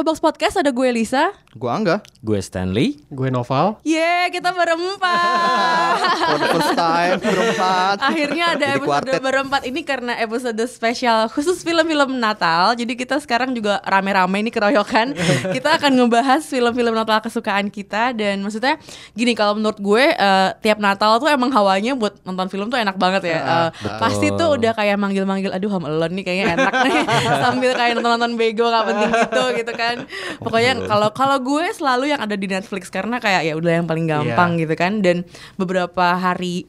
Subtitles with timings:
[0.00, 1.28] Showbox Podcast, ada gue Lisa.
[1.52, 2.00] Gua Angga.
[2.24, 3.04] Gue Stanley.
[3.12, 3.76] Gue Noval.
[3.84, 5.98] Yeay, kita berempat.
[6.30, 7.96] For the first time berempat.
[8.00, 9.20] Akhirnya ada Jadi episode quartet.
[9.20, 12.72] berempat ini karena episode spesial khusus film-film Natal.
[12.80, 15.12] Jadi kita sekarang juga rame-rame nih keroyokan.
[15.60, 18.16] Kita akan ngebahas film-film Natal kesukaan kita.
[18.16, 18.80] Dan maksudnya
[19.12, 22.96] gini, kalau menurut gue eh, Tiap Natal tuh emang hawanya buat nonton film tuh enak
[22.96, 23.68] banget ya.
[23.68, 26.94] Eh, Pasti tuh udah kayak manggil-manggil Aduh Home Alone nih kayaknya enak nih.
[27.44, 29.89] Sambil kayak nonton-nonton bego gak penting gitu gitu kan
[30.38, 34.04] Pokoknya kalau kalau gue selalu yang ada di Netflix Karena kayak ya udah yang paling
[34.04, 35.22] gampang gitu kan Dan
[35.54, 36.66] beberapa hari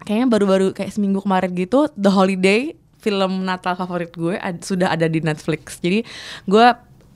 [0.00, 2.60] kayaknya baru-baru kayak seminggu kemarin gitu The Holiday
[2.98, 6.02] film Natal favorit gue ad- sudah ada di Netflix jadi
[6.44, 6.66] gue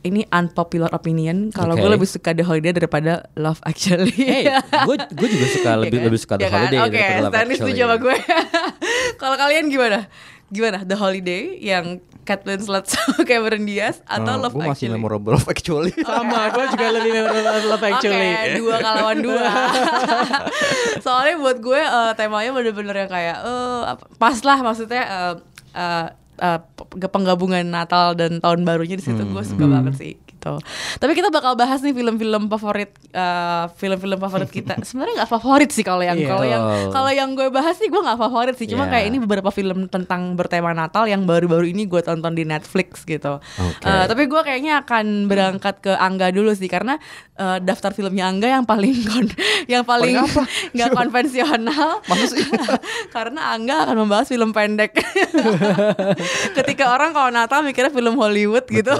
[0.03, 1.83] ini unpopular opinion kalau Oke.
[1.83, 4.47] gue lebih suka The Holiday daripada Love Actually Hey,
[4.86, 6.06] gue gue juga suka lebih Iya kan?
[6.06, 6.58] lebih suka The Iya kan?
[6.61, 7.58] Holiday Oke, daripada Love Stanley Actually.
[7.67, 8.17] setuju sama gue.
[9.23, 9.98] Kalau kalian gimana?
[10.47, 10.83] Gimana?
[10.83, 14.91] The Holiday yang Kate Winslet sama Cameron Diaz atau Love Gue masih Actually?
[14.92, 18.30] memorable Love Actually Sama, gue juga lebih memorable Love Actually.
[18.33, 19.47] Oke, dua kalawan dua.
[21.05, 25.34] Soalnya buat gue eh, temanya bener-bener yang kayak eh, apa- pas lah maksudnya eh,
[25.74, 26.06] eh,
[26.41, 30.14] eh, pe- penggabungan Natal dan tahun barunya di situ gue suka banget sih
[30.47, 30.62] gitu.
[30.97, 34.78] Tapi kita bakal bahas nih film-film favorit eh, film-film favorit kita.
[34.86, 36.28] Sebenarnya nggak favorit sih kalau yang Iya.
[36.30, 38.67] kalau yang kalau yang gue bahas sih gue nggak favorit sih.
[38.67, 38.92] Cuma Iya.
[38.92, 43.42] kayak ini beberapa film tentang bertema Natal yang baru-baru ini gue tonton di Netflix gitu.
[43.42, 43.83] Oke.
[43.83, 46.97] Eh, tapi gue kayaknya akan berangkat ke Angga dulu sih karena
[47.34, 49.27] eh, daftar filmnya Angga yang paling kon
[49.72, 50.14] yang paling
[50.74, 52.00] nggak konvensional.
[53.11, 54.95] Karena Angga akan membahas film pendek.
[56.52, 58.92] Ketika orang kalau Natal mikirnya film Hollywood gitu.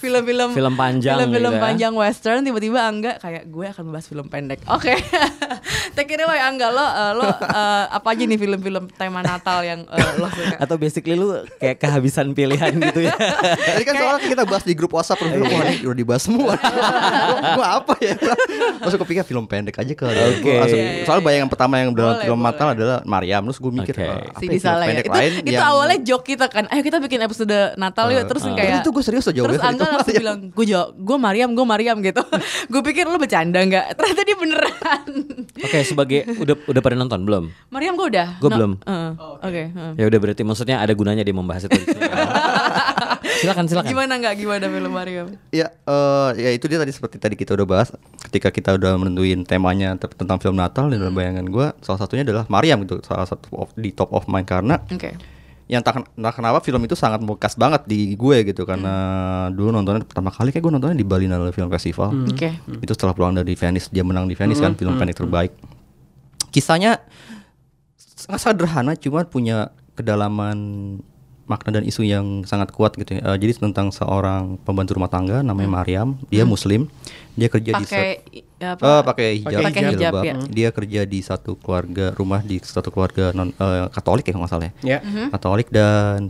[0.00, 1.62] Film-film Film panjang film-film gitu ya.
[1.62, 4.60] panjang western tiba-tiba Angga kayak gue akan membahas film pendek.
[4.66, 4.92] Oke.
[5.96, 7.34] Take it away Angga lo eh, lo eh,
[7.90, 10.56] apa aja nih film-film tema Natal yang eh, lo suka?
[10.58, 13.14] Atau basically lu kayak kehabisan pilihan gitu ya.
[13.70, 16.52] Tadi kan soalnya kita bahas di grup WhatsApp Terus gue nih udah dibahas semua
[17.56, 18.14] Gue apa ya
[18.78, 20.42] Terus gue pikir film pendek aja kali Oke.
[20.42, 22.50] Gua langsung- Iya, iya, Soalnya bayangan pertama yang dalam Boleh, film boleh.
[22.50, 24.04] Natal adalah Mariam Terus gue mikir Oke.
[24.04, 24.86] "Ah, apa si ya film ya.
[24.86, 26.64] pendek Itu, lain itu yang- awalnya joke kita kan.
[26.66, 28.52] Ayo kita bikin episode Natal yuk terus Ah.
[28.52, 31.62] kayak Itu gue serius aja Terus jawabnya Angga langsung bilang, gue jo, gue Mariam, gue
[31.62, 32.24] Mariam gitu.
[32.72, 33.94] gue pikir lu bercanda nggak?
[33.94, 35.00] Ternyata dia beneran.
[35.60, 37.44] Oke, sebagai udah udah pada nonton belum?
[37.68, 38.28] Mariam gue udah.
[38.38, 38.72] Gua belum.
[38.80, 39.62] eh, Oke.
[39.68, 39.92] eh.
[39.94, 41.76] Ya udah berarti maksudnya ada gunanya dia membahas itu.
[43.40, 43.88] silakan silakan.
[43.88, 44.34] Gimana nggak?
[44.36, 45.26] Gimana film Mariam?
[45.50, 47.88] Ya, eh, ya itu dia tadi seperti tadi kita udah bahas.
[48.22, 52.22] Ketika kita udah menentuin temanya te- tentang film Natal dan dalam bayangan gue, salah satunya
[52.22, 55.16] adalah Mariam gitu, salah satu of- di top of mind karena Oke.
[55.70, 58.66] Yang tak entah kenapa film itu sangat membekas banget di gue gitu.
[58.66, 58.94] Karena
[59.54, 62.10] dulu nontonnya pertama kali kayak gue nontonnya di Berlinale Film Festival.
[62.26, 62.58] Oke.
[62.82, 65.54] Itu setelah pulang dari Venice dia menang di Venice kan film pendek terbaik.
[66.50, 66.98] Kisahnya
[67.94, 70.58] sangat sederhana cuman punya kedalaman
[71.46, 73.18] makna dan isu yang sangat kuat gitu.
[73.18, 76.90] Eh, jadi tentang seorang pembantu rumah tangga namanya Mariam, dia muslim,
[77.38, 77.86] dia kerja di
[78.60, 78.84] Apa?
[78.84, 80.22] Eh, pakai hijab, Pakai hijab, jilbab.
[80.22, 80.34] ya.
[80.46, 84.52] Dia kerja di satu keluarga rumah di satu keluarga non eh, Katolik ya kalau nggak
[84.52, 84.72] salah ya.
[84.84, 84.98] Ya.
[85.30, 86.28] Katolik dan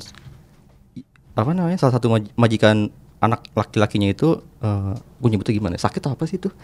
[1.32, 4.28] apa namanya salah satu maj- majikan anak laki-lakinya itu
[4.60, 5.74] eh gue nyebutnya gimana?
[5.74, 5.82] ya?
[5.82, 6.54] Sakit atau apa sih itu?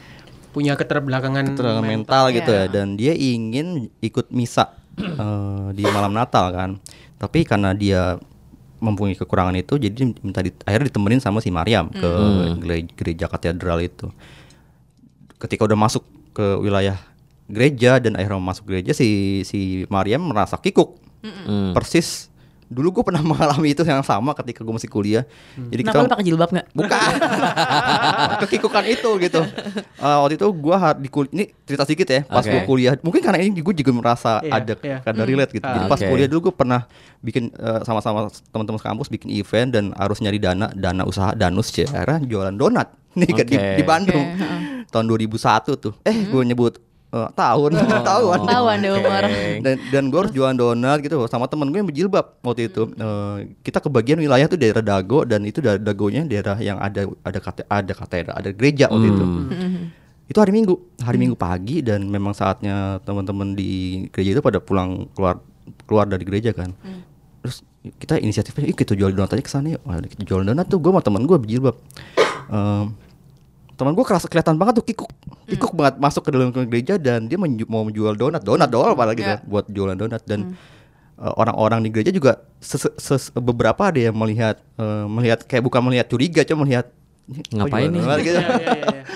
[0.50, 2.64] Punya keterbelakangan Keterangan mental gitu ya.
[2.64, 6.70] ya dan dia ingin ikut misa eh, di malam Natal kan.
[7.16, 8.20] Tapi karena dia
[8.76, 12.10] mempunyai kekurangan itu jadi minta di, akhirnya ditemenin sama si Mariam ke
[12.60, 14.12] gere- gereja katedral itu.
[15.46, 16.02] Ketika udah masuk
[16.32, 16.98] ke wilayah
[17.46, 19.06] gereja dan akhirnya masuk gereja si
[19.42, 20.98] si Mariam merasa kikuk.
[21.22, 21.70] Hmm.
[21.70, 22.26] Persis
[22.66, 25.22] dulu gue pernah mengalami itu yang sama ketika gue masih kuliah.
[25.54, 26.66] Jadi Kenapa lu pakai jilbab nggak?
[26.74, 27.10] Bukan.
[28.42, 29.40] Kekikukan itu gitu.
[29.96, 32.20] Eh, waktu itu gua ha- di kul- ini cerita sedikit ya.
[32.24, 32.50] Pas Oke.
[32.50, 34.98] gua kuliah, mungkin karena ini gue juga merasa Iya, ada iya.
[35.00, 35.62] ada relate gitu.
[35.64, 36.90] Jadi pas kuliah dulu gue pernah
[37.22, 42.18] bikin eh, sama-sama teman-teman kampus bikin event dan harus nyari dana, dana usaha danus cara
[42.18, 44.26] jualan donat nih kan di, di Bandung.
[44.26, 44.60] Heeh.
[44.96, 45.92] Tahun 2001 tuh.
[46.02, 46.80] Eh, gue nyebut
[47.12, 47.70] eh, tahun,
[48.08, 48.38] tahun.
[48.48, 49.24] Tahuan deh umur.
[49.60, 52.88] dan dan gue harus jualan donat gitu sama temen gue yang berjilbab waktu itu.
[52.90, 57.38] Eh, kita kebagian wilayah tuh daerah Dago dan itu da- Dagonya daerah yang ada ada
[57.38, 59.24] kate, ada katedral ada gereja waktu itu.
[60.26, 65.06] Itu hari Minggu hari Minggu pagi dan memang saatnya teman-teman di gereja itu pada pulang
[65.12, 65.38] keluar
[65.86, 66.74] keluar dari gereja kan.
[67.44, 69.82] Terus kita inisiatifnya, kita jual donat aja ke sana yuk.
[69.86, 71.78] Kita jual donat tuh gue sama temen gue berjilbab.
[72.50, 72.90] Em,
[73.76, 75.10] teman gue kerasa kelihatan banget tuh kikuk.
[75.46, 75.94] Kikuk banget.
[75.96, 78.40] Masuk ke dalam gereja dan dia menju- mau menjual donat.
[78.40, 79.36] Donat doang apalagi Ya.
[79.36, 80.24] kan, buat jualan donat.
[80.24, 80.56] Dan
[81.14, 85.80] eh, orang-orang di gereja juga ses- ses- beberapa ada yang melihat eh, melihat kayak bukan
[85.82, 86.88] melihat curiga cuma melihat
[87.26, 88.32] "Ini kok Ngapain nih?" donat?" gitu.
[88.34, 89.04] Iya, iya, iya, iya.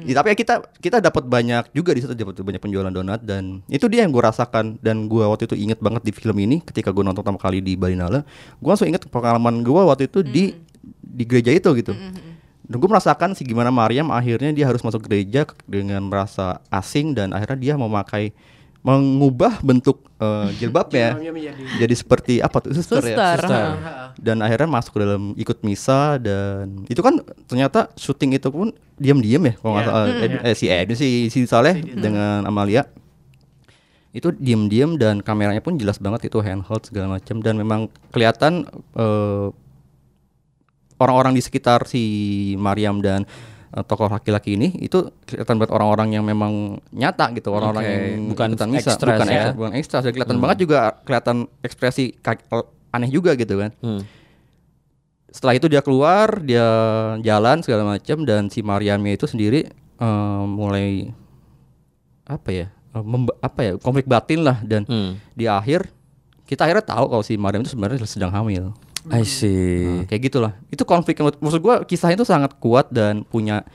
[0.00, 3.20] Ya, tapi ya kita kita dapat banyak juga di situ dapat banyak penjualan donat.
[3.20, 4.80] Dan itu dia yang gue rasakan.
[4.80, 7.74] Dan gue waktu itu inget banget di film ini ketika gue nonton pertama kali di
[7.74, 8.24] Balinala
[8.56, 10.56] gue langsung inget pengalaman gue waktu itu di
[11.02, 11.92] di gereja itu gitu
[12.70, 17.30] dan gue merasakan sih gimana Maryam akhirnya dia harus masuk gereja dengan merasa asing dan
[17.30, 18.30] akhirnya dia memakai
[18.80, 23.38] mengubah bentuk eh, jilbabnya Jilbabnya menjadi- jadi seperti apa tuh suster, ya Suster.
[23.42, 23.66] Suster.
[23.76, 23.92] ha.
[24.16, 29.42] dan akhirnya masuk ke dalam ikut misa dan itu kan ternyata syuting itu pun diam-diam
[29.42, 29.90] ya kalau nggak Iya.
[29.90, 30.22] salah Mm.
[30.22, 32.86] eh, eh, si Edwin si si Saleh dengan Amalia
[34.10, 37.80] itu diam-diam dan kameranya pun jelas banget itu handheld segala macam dan memang
[38.10, 39.46] kelihatan eh,
[41.02, 42.02] orang-orang di sekitar si
[42.54, 43.24] Maryam dan
[43.70, 46.52] eh, tokoh laki-laki ini itu kelihatan banget orang-orang yang memang
[46.90, 49.34] nyata gitu orang-orang Oke, yang bukan misa extras bukan ya.
[49.34, 52.46] extra, bukan ekstra Dan kelihatan banget juga kelihatan ekspresi kaki-
[52.90, 54.02] aneh juga gitu kan Hmm.
[55.28, 56.66] setelah itu dia keluar dia
[57.20, 61.14] jalan segala macam dan si Mariamnya itu sendiri eh, mulai
[62.24, 63.04] apa ya eh,
[63.40, 65.22] apa ya konflik batin lah dan Hmm.
[65.32, 65.86] di akhir
[66.44, 68.74] kita akhirnya tahu kalau si Mariam itu sebenarnya sedang hamil
[69.12, 69.82] I see.
[69.82, 73.66] Nah, kayak gitulah itu konflik yang maksud gua kisahnya itu sangat kuat dan punya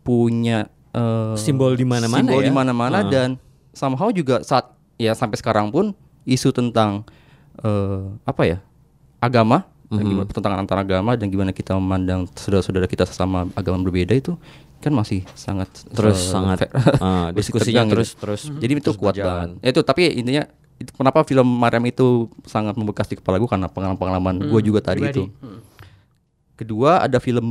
[0.00, 2.46] punya eh, Simbol di mana-mana simbol ya?
[2.46, 3.06] di mana-mana Ah.
[3.06, 3.28] dan
[3.70, 5.92] somehow juga saat ya sampai sekarang pun
[6.24, 7.04] isu tentang
[7.58, 8.58] eh, apa ya
[9.18, 10.04] agama Mhm.
[10.04, 14.36] gimana pertentangan antara agama dan gimana kita memandang saudara-saudara kita sesama agama berbeda itu
[14.78, 16.58] kan masih sangat Terus eh, sangat
[17.00, 18.42] Masih diskusinya tegang terus terus.
[18.52, 20.44] jadi itu terus kuat banget Ya itu tapi intinya
[20.78, 25.02] itu kenapa film Mariam itu sangat membekas di kepala gue karena pengalaman-pengalaman gue juga tadi
[25.02, 25.26] pribadi.
[25.26, 25.50] itu.
[26.54, 27.46] Kedua ada film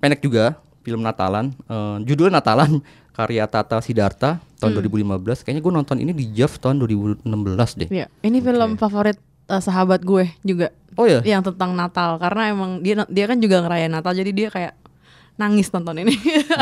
[0.00, 1.52] pendek juga film Natalan.
[1.68, 2.80] Eh, judulnya Natalan
[3.16, 7.28] karya Tata Sidarta tahun 2015 kayaknya gue nonton ini di JAV tahun 2016
[7.84, 7.88] deh.
[7.92, 9.20] Iya, ini film favorit
[9.52, 10.72] eh, sahabat gue juga.
[10.96, 14.48] Oh ya yang tentang Natal karena emang dia dia kan juga ngerayain Natal jadi dia
[14.48, 14.72] kayak
[15.40, 16.12] nangis nonton ini.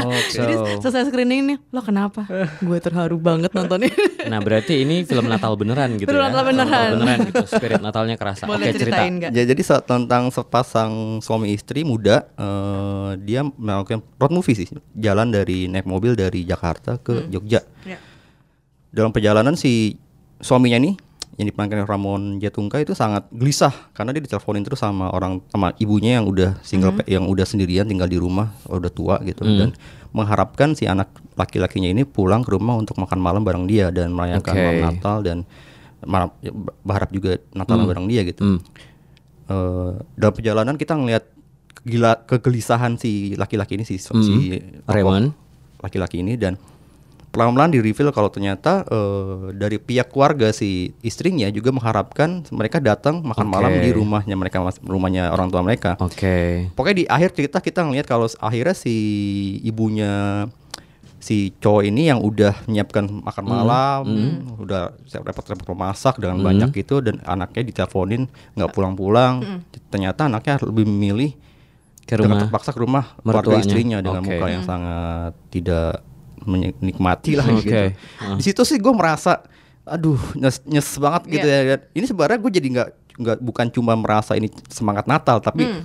[0.06, 0.38] Oke.
[0.38, 2.22] jadi selesai screening nih, lo kenapa?
[2.62, 3.98] gue terharu banget nonton ini.
[4.30, 6.30] Nah, berarti ini film Natal beneran gitu Film ya.
[6.30, 6.90] Natal beneran.
[6.94, 7.44] beneran gitu.
[7.50, 8.46] Spirit Natalnya kerasa.
[8.46, 9.02] Boleh Oke, cerita.
[9.02, 9.30] ceritain nggak?
[9.34, 15.34] Ya, jadi saat tentang sepasang suami istri muda, eh, dia melakukan road movie sih, jalan
[15.34, 17.66] dari naik mobil dari Jakarta ke Jogja.
[17.82, 17.98] Ya.
[18.94, 19.98] Dalam perjalanan si
[20.38, 21.07] suaminya nih
[21.38, 25.70] yang diperankan oleh Ramon Jatungka itu sangat gelisah karena dia diteleponin terus sama orang sama
[25.78, 26.98] ibunya yang udah single Hmm.
[26.98, 29.70] pa- yang udah sendirian tinggal di rumah udah tua gitu dan
[30.10, 34.50] mengharapkan si anak laki-lakinya ini pulang ke rumah untuk makan malam bareng dia dan merayakan
[34.50, 34.60] Oke.
[34.60, 35.38] malam Natal dan
[36.80, 38.42] berharap juga Natal bareng dia gitu.
[38.44, 38.58] Hmm.
[39.46, 41.24] Eh, dalam perjalanan kita ngelihat
[41.80, 45.30] gila kegelisahan si laki-laki ini si, si tokoh Raymond.
[45.78, 46.58] laki-laki ini dan
[47.28, 53.20] pelan-pelan di reveal kalau ternyata eh, dari pihak keluarga si istrinya juga mengharapkan mereka datang
[53.20, 53.52] makan Oke.
[53.52, 55.94] malam di rumahnya mereka rumahnya orang tua mereka.
[55.98, 56.68] Oke.
[56.72, 58.96] Pokoknya di akhir cerita kita ngelihat kalau akhirnya si
[59.62, 60.44] ibunya
[61.18, 63.50] si cowok ini yang udah menyiapkan makan Hmm.
[63.50, 64.02] malam,
[64.56, 69.62] udah siap repot-repot memasak dengan banyak gitu dan anaknya diteleponin nggak pulang-pulang.
[69.90, 71.34] Ternyata anaknya lebih memilih
[72.08, 73.60] Ke rumah terpaksa ke rumah keluarga mertuanya.
[73.60, 74.30] istrinya dengan Oke.
[74.32, 76.00] muka yang sangat tidak
[76.48, 77.60] menikmati lah Oke.
[77.60, 77.72] gitu.
[78.18, 78.34] Ah.
[78.34, 79.44] Di situ sih gue merasa,
[79.84, 81.58] aduh nyes, nyes banget gitu Iya.
[81.62, 81.76] ya.
[81.92, 82.88] Ini sebenarnya gue jadi nggak
[83.18, 85.82] nggak bukan cuma merasa ini semangat Natal, tapi Hmm.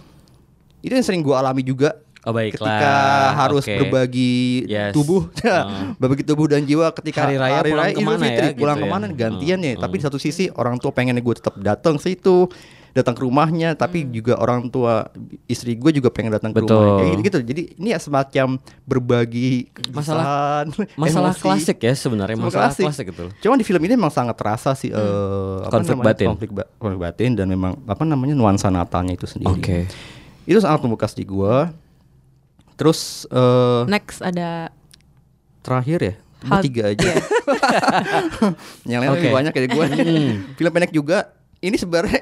[0.79, 2.55] itu yang sering gue alami juga Oh, baiklah.
[2.55, 2.93] ketika
[3.35, 3.75] harus Oke.
[3.75, 4.93] berbagi Yes.
[4.93, 5.91] tubuh, Ah.
[5.97, 8.79] berbagi tubuh dan jiwa ketika Hari raya pulang Idul ke mana Fitri, ya, pulang gitu
[8.79, 8.87] ya.
[8.87, 9.73] ke mana gantian Hmm, ya.
[9.75, 12.47] Tapi di satu sisi orang tua pengen gue tetap datang situ,
[12.93, 15.09] datang ke rumahnya, tapi juga orang tua
[15.45, 16.77] istri gue juga pengen datang ke Betul.
[16.77, 17.09] rumahnya.
[17.09, 18.47] Kayak gitu, Jadi ini ya semacam
[18.85, 21.41] berbagi Masalah- Masalah emosi.
[21.41, 22.85] klasik ya sebenarnya Masalah klasik.
[22.85, 23.25] klasik itu.
[23.41, 26.27] Cuman di film ini memang sangat terasa sih eh, apa Konflik namanya, batin.
[26.29, 29.49] konflik, ba- konflik batin dan memang apa namanya nuansa Natalnya itu sendiri.
[29.51, 29.77] Oke.
[30.43, 31.73] Itu sangat membekas di gua.
[32.73, 34.69] Terus eh Next ada
[35.61, 37.01] terakhir ya, Hal- tiga aja.
[37.01, 37.15] iya.
[38.89, 39.35] Yang lain lebih Oke.
[39.35, 39.85] banyak dari gua.
[40.53, 41.33] film pendek juga.
[41.57, 42.21] Ini sebenarnya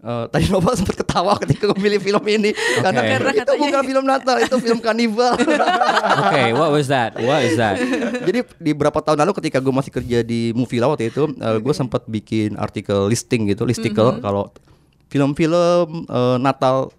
[0.00, 4.04] eh, tadi Nova sempat ketawa ketika memilih film ini karena Karena itu katanya- bukan film
[4.04, 5.32] Natal, itu film kanibal.
[6.24, 7.14] Oke, what was that?
[7.16, 7.76] What is that?
[8.24, 11.74] Jadi di beberapa tahun lalu ketika gue masih kerja di Movie Law waktu itu, gue
[11.74, 14.48] sempat bikin artikel listing gitu, listicle kalau
[15.08, 16.92] film-film eh, Natal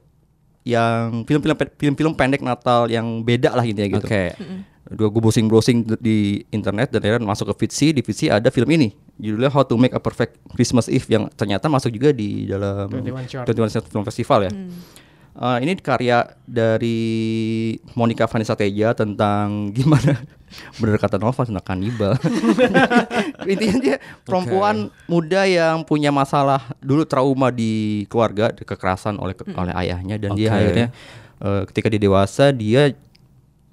[0.62, 4.06] yang film-film film-film pendek Natal yang beda lah intinya gitu.
[4.06, 4.38] Oke.
[4.92, 8.92] Dua gue browsing-browsing di internet dan akhirnya masuk ke Fitsi, di Fitsi ada film ini
[9.22, 13.30] judulnya How to Make a Perfect Christmas Eve yang ternyata masuk juga di dalam 21
[13.30, 13.46] Short.
[13.46, 14.52] 21 Short Film Festival ya.
[15.32, 17.00] Eh, ini karya dari
[17.96, 19.48] Monica Vanessa Teja tentang
[19.78, 20.20] gimana
[20.76, 22.20] bener kata Nova tentang kanibal.
[23.52, 23.96] Intinya dia
[24.28, 30.52] perempuan muda yang punya masalah dulu trauma di keluarga, kekerasan oleh oleh ayahnya dan dia
[30.52, 30.58] Oke.
[30.60, 30.88] akhirnya
[31.40, 32.92] eh, ketika dia dewasa dia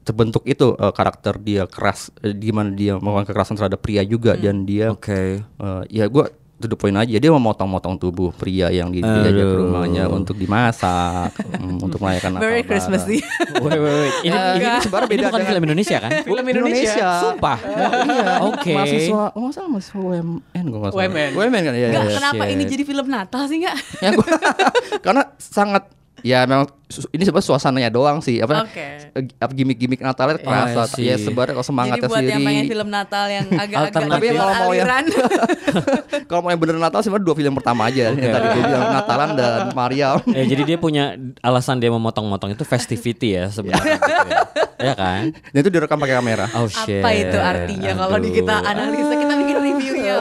[0.08, 4.64] terbentuk itu eh, karakter dia keras eh, gimana dia melakukan kekerasan terhadap pria juga dan
[4.64, 5.44] dia Oke.
[5.44, 9.56] Eh, ya gua to the point aja dia memotong-motong tubuh pria yang di- diajak ke
[9.60, 12.66] rumahnya untuk dimasak mm, untuk merayakan Natal Very bareng.
[12.66, 13.16] Christmassy.
[13.54, 14.14] Wait, wait, wait.
[14.20, 16.10] Ini, Eh, ini, ini sebenarnya ini beda bukan dengan- film Indonesia kan?
[16.20, 17.06] Film Indonesia.
[17.22, 17.58] Sumpah.
[18.08, 18.72] iya Oke.
[18.74, 21.30] mahasiswa oh salah mahasiswa UMN gua nggak salah UMN.
[21.32, 22.16] UMN kan ya, Nggak, ya, ya.
[22.16, 22.54] kenapa shit.
[22.54, 23.76] ini jadi film Natal sih nggak?
[24.00, 24.40] Ya, gua-
[25.04, 25.84] karena sangat
[26.18, 29.12] ya memang ini sebenarnya suasananya doang sih apa Oke.
[29.12, 31.04] eh, gimmick-gimmick Natalnya kerasa I see.
[31.04, 34.02] ya sebenarnya kalau semangatnya Jadi buat yang pengen sendiri film Natal yang agak-agak.
[34.08, 34.88] Tapi kalau mau yang-
[36.28, 39.30] kalau mau yang bener Natal sebenarnya dua film pertama aja yang tadi gue bilang Natalan
[39.34, 41.04] dan Mariam Eh, jadi dia punya
[41.40, 43.96] alasan dia memotong-motong itu festivity ya sebenarnya.
[43.98, 44.40] gitu ya.
[44.80, 45.22] Ya kan?
[45.34, 46.98] dan itu direkam pakai kamera Oh shit.
[46.98, 50.16] Apa itu artinya kalau di kita analisa kita bikin reviewnya.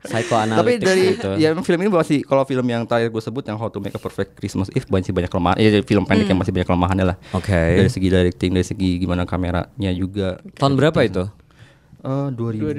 [0.00, 1.30] Psychoanalytic Tapi dari gitu.
[1.36, 4.00] ya film ini masih kalau film yang terakhir gue sebut yang How to Make a
[4.00, 5.57] Perfect Christmas Eve masih banyak kelemahan.
[5.58, 7.16] Ya film pendek yang masih banyak kelemahannya lah.
[7.30, 7.50] Oke.
[7.50, 10.38] Dari segi directing, dari segi gimana kameranya juga.
[10.54, 11.26] Tahun berapa itu?
[11.98, 12.78] Eh 2000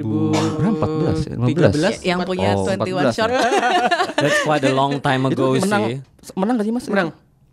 [0.56, 1.36] berapa 14 ya?
[1.36, 2.08] 15.
[2.08, 3.32] yang punya Oh, 21 14 short.
[4.24, 5.96] That's quite a long time ago Itu menang, sih.
[6.32, 6.84] menang gak sih Mas?
[6.88, 7.08] Menang.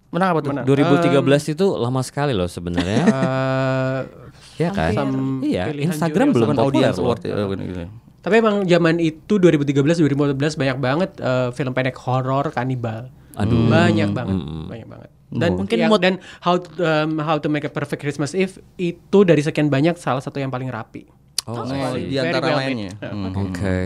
[0.07, 0.51] Menang apa tuh?
[0.55, 0.63] Menang.
[0.63, 1.19] 2013
[1.51, 3.03] itu lama sekali loh sebenarnya.
[3.03, 3.99] Eh,
[4.57, 4.89] Iya kan?
[4.89, 7.35] Some Iya, Instagram belum audience award ya.
[7.45, 7.85] gini, gini.
[8.17, 13.11] Tapi emang zaman itu 2013 2014 banyak banget eh, film pendek horor kanibal.
[13.35, 13.69] Aduh.
[13.69, 14.65] Banyak banget, Mm.
[14.65, 15.09] banyak banget.
[15.27, 19.19] Dan Mungkin yang- mood- dan how um, how to make a perfect Christmas Eve itu
[19.21, 21.03] dari sekian banyak salah satu yang paling rapi.
[21.43, 22.91] Oh, Oh, di antara well lainnya.
[22.93, 23.07] made.
[23.07, 23.31] Hmm.
[23.41, 23.79] Oke.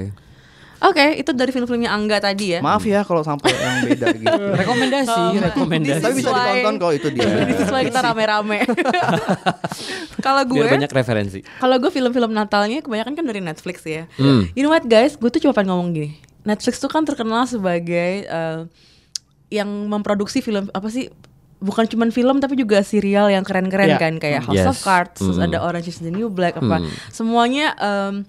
[0.82, 2.60] Oke, itu dari film-filmnya Angga tadi ya.
[2.60, 4.34] Maaf ya kalau sampai yang beda gitu.
[4.62, 6.02] Rekomendasi, rekomendasi.
[6.02, 7.26] Tapi bisa ditonton kalau itu dia.
[7.62, 8.66] Sesuai kita rame-rame.
[10.26, 11.40] Kalau gue, Biar banyak referensi.
[11.58, 14.06] kalau gue film-film Natalnya kebanyakan kan dari Netflix ya.
[14.16, 14.46] Hmm.
[14.54, 16.10] You know what guys, gue tuh cuma pengen ngomong gini.
[16.44, 18.60] Netflix tuh kan terkenal sebagai eh,
[19.50, 21.10] yang memproduksi film apa sih?
[21.62, 24.02] Bukan cuma film tapi juga serial yang keren-keren Yeah.
[24.02, 24.68] kan kayak House Yes.
[24.68, 25.46] of Cards, terus Hmm.
[25.46, 26.82] ada Orange is the New Black apa.
[26.82, 26.90] Hmm.
[27.08, 28.26] Semuanya em,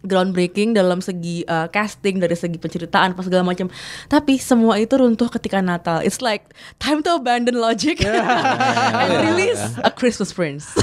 [0.00, 3.68] groundbreaking dalam segi eh, casting dari segi penceritaan apa segala macam.
[4.06, 6.00] Tapi semua itu runtuh ketika Natal.
[6.00, 8.00] It's like time to abandon logic
[8.96, 10.72] and release a Christmas Prince.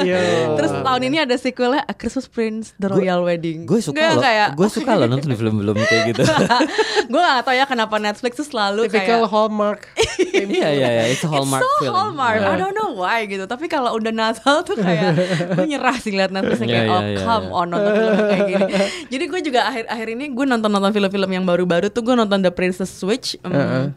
[0.00, 0.56] Yo.
[0.56, 3.68] Terus tahun ini ada sequelnya A Christmas Prince The Royal Wedding.
[3.68, 4.22] Gue suka Nggak, loh.
[4.24, 6.22] kayak Gue suka loh nonton film-film kayak gitu.
[7.12, 9.80] gue gak tau ya kenapa Netflix tuh selalu Typical kayak Hallmark.
[10.32, 11.94] Iya iya iya, it's a Hallmark It's so film.
[11.94, 12.40] Hallmark.
[12.42, 13.44] I don't know why gitu.
[13.44, 15.14] Tapi kalau udah Natal tuh kayak
[15.56, 17.58] gue nyerah sih liat Netflix Iya, kayak iya, oh iya, come iya.
[17.60, 18.64] on nonton film kayak gini.
[19.12, 22.40] Jadi gue juga akhir akhir ini gue nonton nonton film-film yang baru-baru tuh gue nonton
[22.42, 23.36] The Princess Switch.
[23.44, 23.92] em,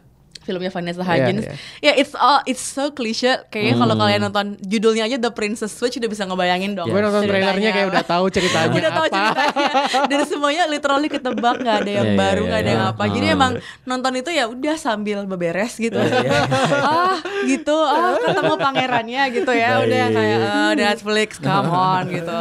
[0.46, 1.42] Filmnya Vanessa Hudgens.
[1.42, 3.42] Iya, Ya it's all it's so cliche.
[3.46, 4.02] Kayaknya kalau Hmm.
[4.02, 6.86] kalian nonton judulnya aja The Princess Switch udah bisa ngebayangin dong.
[6.86, 9.16] Gue nonton trailernya kayak udah tahu ceritanya udah tahu apa.
[9.16, 9.68] ceritanya
[10.06, 13.34] dan semuanya literally ketebak nggak ada yang iya, baru nggak ada yang apa jadi Ah.
[13.34, 15.98] emang nonton itu ya udah sambil beberes gitu
[16.86, 22.38] ah gitu ah ketemu pangerannya gitu ya udah kayak ah, Netflix come on gitu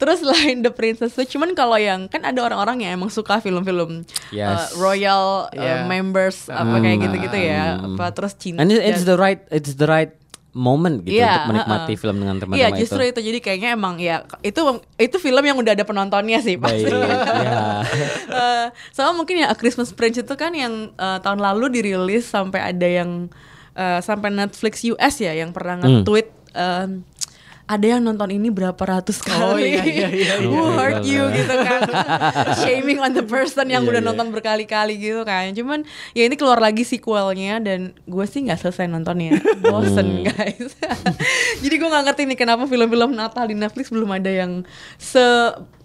[0.00, 4.08] terus lain The Princess Switch cuman kalau yang kan ada orang-orang yang emang suka film-film
[4.30, 4.48] Yes.
[4.72, 5.84] uh, royal uh, Yeah.
[5.84, 6.80] members apa Hmm.
[6.80, 10.16] kayak gitu-gitu ya apa terus cinta And it- it's the right it's the right
[10.50, 12.00] moment gitu Iya, untuk menikmati uh-uh.
[12.00, 12.78] film dengan teman-teman Iya itu.
[12.82, 13.20] justru itu.
[13.22, 14.58] jadi kayaknya emang ya itu
[14.96, 16.90] itu film yang udah ada penontonnya sih pasti.
[16.90, 17.06] Baik,
[17.38, 17.86] ya.
[18.26, 18.66] Eh,
[18.96, 22.82] sama mungkin ya A Christmas Prince itu kan yang eh, tahun lalu dirilis sampai ada
[22.82, 23.30] yang
[23.72, 26.02] eh, sampai Netflix US ya yang pernah Hmm.
[26.02, 27.06] nge-tweet em,
[27.70, 30.74] ada yang nonton ini berapa ratus kali, Oh, iya, iya, iya, Who iya.
[30.74, 31.86] hurt you gitu kan,
[32.58, 34.08] shaming on the person yang Iya, udah iya.
[34.10, 35.54] nonton berkali-kali gitu kan.
[35.54, 40.74] Cuman ya ini keluar lagi sequelnya dan gue sih nggak selesai nontonnya, bosen guys.
[41.62, 44.66] Jadi gue nggak ngerti nih kenapa film-film Natal di Netflix belum ada yang
[44.98, 45.22] se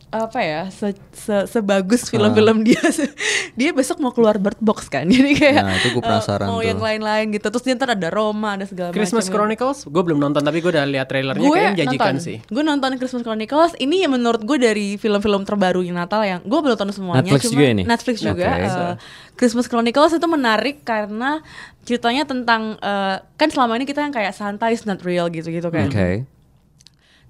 [0.08, 2.80] apa ya se, se- sebagus film-film dia
[3.60, 6.58] dia besok mau keluar Bird Box kan jadi kayak Nah, itu gua eh, penasaran mau
[6.58, 6.66] tuh.
[6.66, 9.36] yang lain-lain gitu terus dia ntar ada Roma ada segala Christmas macam.
[9.42, 12.38] Chronicles, gue belum nonton tapi gue udah lihat trailernya gue kayaknya menjanjikan nonton sih.
[12.40, 16.60] gue nonton Christmas Chronicles ini yang menurut gue dari film-film terbaru yang Natal yang gue
[16.60, 17.84] belum nonton semuanya Netflix cuma juga ini?
[17.84, 18.64] Netflix juga Oke.
[18.64, 18.94] eh,
[19.34, 21.44] Christmas Chronicles itu menarik karena
[21.82, 25.88] ceritanya tentang eh, kan selama ini kita yang kayak Santa is not real gitu-gitu kan
[25.88, 26.24] Oke.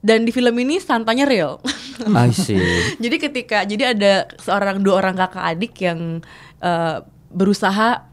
[0.05, 1.57] Dan di film ini Santanya real
[2.05, 2.61] I see.
[2.95, 6.21] jadi ketika jadi ada seorang dua orang kakak adik yang
[6.59, 6.97] eh,
[7.29, 8.05] berusaha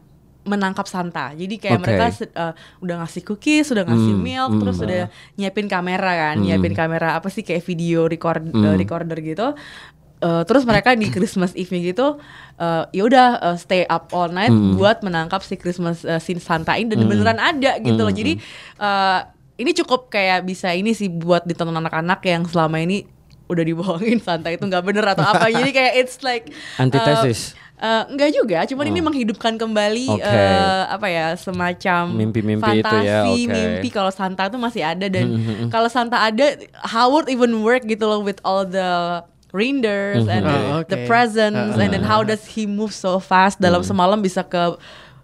[0.43, 1.31] menangkap Santa.
[1.31, 1.83] Jadi kayak Oke.
[1.87, 4.59] mereka eh, udah ngasih cookies, udah ngasih Hmm, milk, hmm.
[4.59, 5.01] terus udah
[5.33, 6.43] nyiapin kamera kan, Hmm.
[6.43, 8.75] nyiapin kamera apa sih kayak video record eh, Hmm.
[8.75, 9.55] recorder gitu.
[10.19, 12.15] eh, terus mereka di Christmas Eve gitu
[12.57, 16.75] eh, ya udah eh, stay up all night buat menangkap si Christmas eh, scene Santa
[16.75, 18.07] ini dan beneran ada gitu loh.
[18.09, 18.39] Jadi
[18.77, 19.19] eh,
[19.55, 23.05] ini cukup kayak bisa ini sih buat ditonton anak-anak yang selama ini
[23.45, 25.45] udah dibohongin Santa itu nggak bener atau apa.
[25.47, 27.53] Jadi kayak it's like eh, Antitesis.
[27.75, 30.23] eh, enggak juga, cuman ini menghidupkan kembali Oke.
[30.23, 33.45] eh, apa ya semacam Mimpi-mimpi itu fantasi ya, oke.
[33.45, 35.27] mimpi kalau Santa tuh masih ada dan
[35.67, 39.21] kalau Santa ada how would even work gitu loh with all the
[39.53, 41.05] reindeers and Oh, the oke.
[41.05, 44.79] presents and then how does he move so fast dalam semalam bisa ke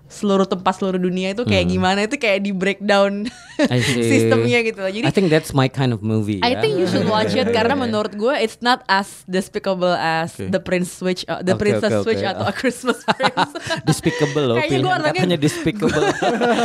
[0.09, 3.29] seluruh tempat seluruh dunia itu kayak gimana itu kayak di breakdown
[4.09, 4.89] sistemnya gitu loh.
[4.89, 6.41] Jadi I think that's my kind of movie.
[6.41, 6.59] I ya.
[6.59, 10.49] think you should watch it karena menurut gue it's not as despicable as Oke.
[10.49, 12.05] The Prince Switch, uh, The Oke, Princess oke, oke.
[12.05, 13.53] Switch atau A Christmas Prince.
[13.83, 16.03] despicable loh Kayaknya gue orangnya katanya despicable.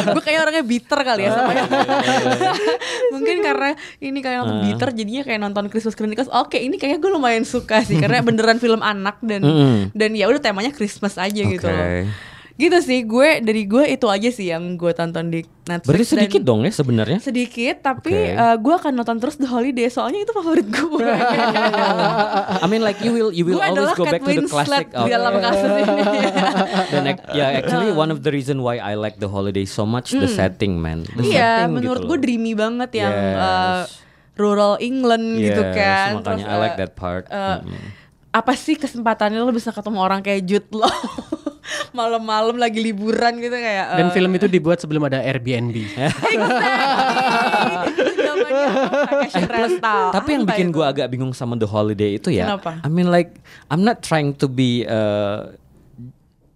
[0.09, 1.69] gue kayak orangnya bitter kali ya sama yang
[3.11, 3.71] mungkin karena
[4.01, 4.63] ini kayak nonton Ah.
[4.65, 8.57] bitter jadinya kayak nonton Christmas Chronicles oke ini kayaknya gue lumayan suka sih karena beneran
[8.57, 9.77] film anak dan Mm-mm.
[9.93, 11.69] dan ya udah temanya Christmas aja gitu Oke.
[11.69, 16.07] loh gitu sih gue dari gue itu aja sih yang gue tonton di Netflix Berarti
[16.09, 17.19] sedikit dan- dong ya sebenarnya.
[17.19, 18.31] sedikit tapi Oke.
[18.33, 21.03] eh, gue akan nonton terus The Holiday soalnya itu favorit gue
[22.63, 24.37] I mean like you will you will gue always adalah go Kate back to the
[24.41, 24.55] Winslet
[24.87, 25.83] classic di dalam kasus ini
[26.95, 30.31] Dan ya actually one of the reason why I like the holiday so much the
[30.31, 31.03] setting man.
[31.13, 33.35] The iya setting menurut gitu gue dreamy banget yang Yes.
[33.37, 33.83] eh,
[34.37, 37.25] rural England gitu Yes, kan makanya I Terus, like eh, that part.
[37.27, 37.83] eh, Mm-mm.
[38.33, 40.91] apa sih kesempatannya lo bisa ketemu orang kayak Jude Law
[41.97, 45.77] malam-malam lagi liburan gitu kayak Dan eh, film itu dibuat sebelum ada Airbnb.
[50.15, 52.57] Tapi yang bikin gue agak bingung sama The Holiday itu ya.
[52.57, 52.81] Kenapa?
[52.85, 55.53] I mean like I'm not trying to be uh,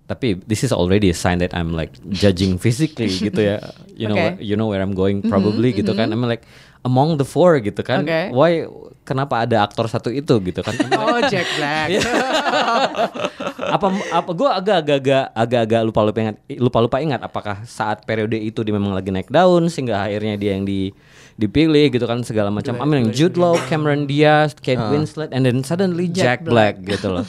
[0.09, 3.61] tapi this is already a sign that I'm like judging physically gitu ya.
[3.93, 4.41] You know Okay.
[4.41, 6.11] Mm-hmm, you know where I'm going probably gitu kan.
[6.11, 6.49] I mean like
[6.83, 8.09] among the four gitu kan.
[8.09, 8.33] Okay.
[8.33, 8.65] Why
[9.09, 10.77] kenapa ada aktor satu itu gitu kan?
[11.01, 11.89] Oh Jack Black.
[13.75, 18.61] apa apa gue agak-agak agak-agak lupa lupa ingat lupa lupa ingat apakah saat periode itu
[18.61, 20.93] dia memang lagi naik daun sehingga akhirnya dia yang di
[21.39, 22.75] dipilih gitu kan segala macam.
[22.83, 26.83] I mean Jude Law, Cameron Diaz, Kate Winslet, and then suddenly Jack, Jack Black.
[26.83, 27.25] gitu loh.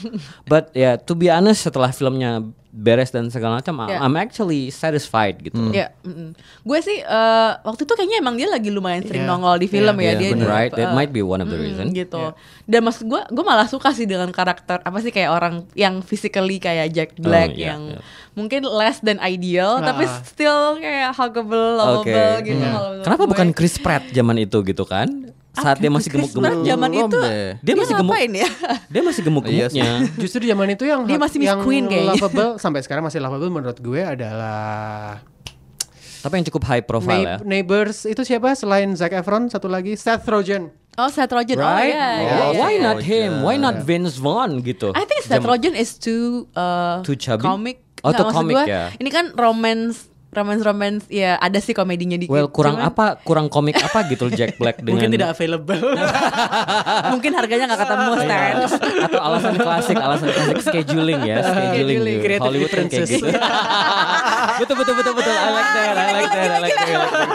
[0.49, 3.97] But ya to be honest setelah filmnya beres dan segala macam, Yeah.
[3.99, 5.57] I'm actually satisfied gitu.
[5.59, 5.73] loh.
[5.73, 6.37] Ya, mm-mm.
[6.37, 9.31] gue sih eh, waktu itu kayaknya emang dia lagi lumayan sering Iya.
[9.31, 10.29] nongol di film Iya, ya iya, dia.
[10.31, 10.47] bener.
[10.47, 11.85] Right, that eh, might be one of the mm, reason.
[11.91, 12.37] gitu.
[12.63, 16.57] Dan maksud gue, gue malah suka sih dengan karakter apa sih kayak orang yang physically
[16.57, 17.99] kayak Jack Black iya, yang iya.
[18.31, 20.21] mungkin less than ideal, tapi Ah.
[20.21, 22.45] still kayak huggable, lovable Oke.
[22.45, 22.61] gitu.
[22.61, 23.31] Menurut Kenapa gue.
[23.33, 25.33] bukan Chris Pratt zaman itu gitu kan?
[25.51, 26.61] Saat dia masih gemuk-gemuk.
[26.61, 27.51] Zaman itu deh.
[27.59, 28.15] Dia masih gemuk.
[28.15, 28.47] ya?
[28.87, 29.89] Dia masih gemuk-gemuknya.
[30.15, 32.15] Justru di zaman itu yang Dia masih Miss yang Queen kayaknya.
[32.15, 35.19] lovable sampai sekarang masih lovable menurut gue adalah
[36.19, 37.35] Tapi yang cukup high profile ya.
[37.39, 40.67] Neigh- Neighbors itu siapa selain Zac Efron satu lagi Seth Rogen.
[40.93, 41.55] Oh, Seth Rogen.
[41.55, 41.95] Oh Right?
[41.95, 42.07] ya.
[42.11, 42.59] Oh, ya, ya.
[42.59, 43.31] Why not him?
[43.39, 44.91] Why not Vince Vaughn gitu?
[44.91, 47.39] I think Seth Rogen is too uh, Too chubby?
[47.41, 47.77] comic.
[47.99, 48.83] Oh, Nggak, comic gua, ya.
[48.95, 52.29] Ini kan romance romance romance ya ada sih komedinya dikit.
[52.29, 53.05] Well, kurang Cuman apa?
[53.25, 55.81] Kurang komik apa gitu Jack Black dengan Mungkin tidak available.
[57.13, 58.21] mungkin harganya nggak ketemu Iya.
[58.21, 58.53] Stan.
[59.09, 61.97] atau alasan klasik, alasan klasik scheduling ya, scheduling.
[61.97, 62.17] Scheduling.
[62.21, 62.43] gitu.
[62.45, 63.25] Hollywood kan kayak gitu.
[64.61, 65.33] betul betul betul betul.
[65.33, 65.87] I like that.
[65.89, 66.49] I like that.
[66.49, 66.87] I like that.
[66.89, 67.29] I like that.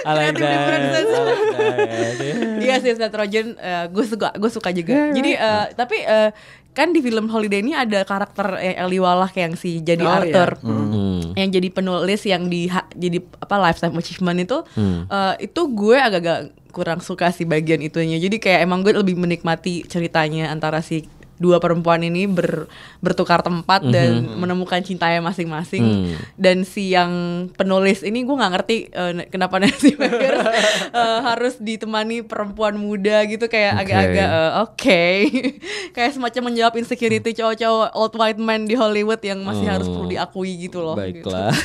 [0.00, 0.54] I like Creative that.
[0.54, 1.08] differences.
[1.10, 2.60] I like that.
[2.60, 3.46] Iya sih Seth Rogen
[3.90, 4.94] gue suka gue suka juga.
[5.10, 6.30] Jadi eh, tapi eh,
[6.70, 10.54] kan di film Holiday ini ada karakter eh, Eli Wallach yang si jadi Oh, Arthur.
[10.60, 11.34] Hmm.
[11.34, 15.04] yang jadi penulis yang di jadi apa lifetime achievement itu Hmm.
[15.04, 19.82] eh, itu gue agak-agak kurang suka sih bagian itunya jadi kayak emang gue lebih menikmati
[19.84, 21.02] ceritanya antara si
[21.40, 26.12] dua perempuan ini ber, bertukar tempat dan menemukan cintanya masing-masing Hmm.
[26.36, 27.10] dan si yang
[27.50, 30.44] penulis ini gue nggak ngerti eh, kenapa Nancy Meyers
[30.86, 33.80] eh, harus ditemani perempuan muda gitu kayak Oke.
[33.82, 35.02] agak-agak eh, oke
[35.96, 39.96] kayak semacam menjawab insecurity cowok-cowok old white man di Hollywood yang masih harus Oh.
[39.96, 41.24] perlu diakui gitu loh gitu.
[41.24, 41.50] Baiklah.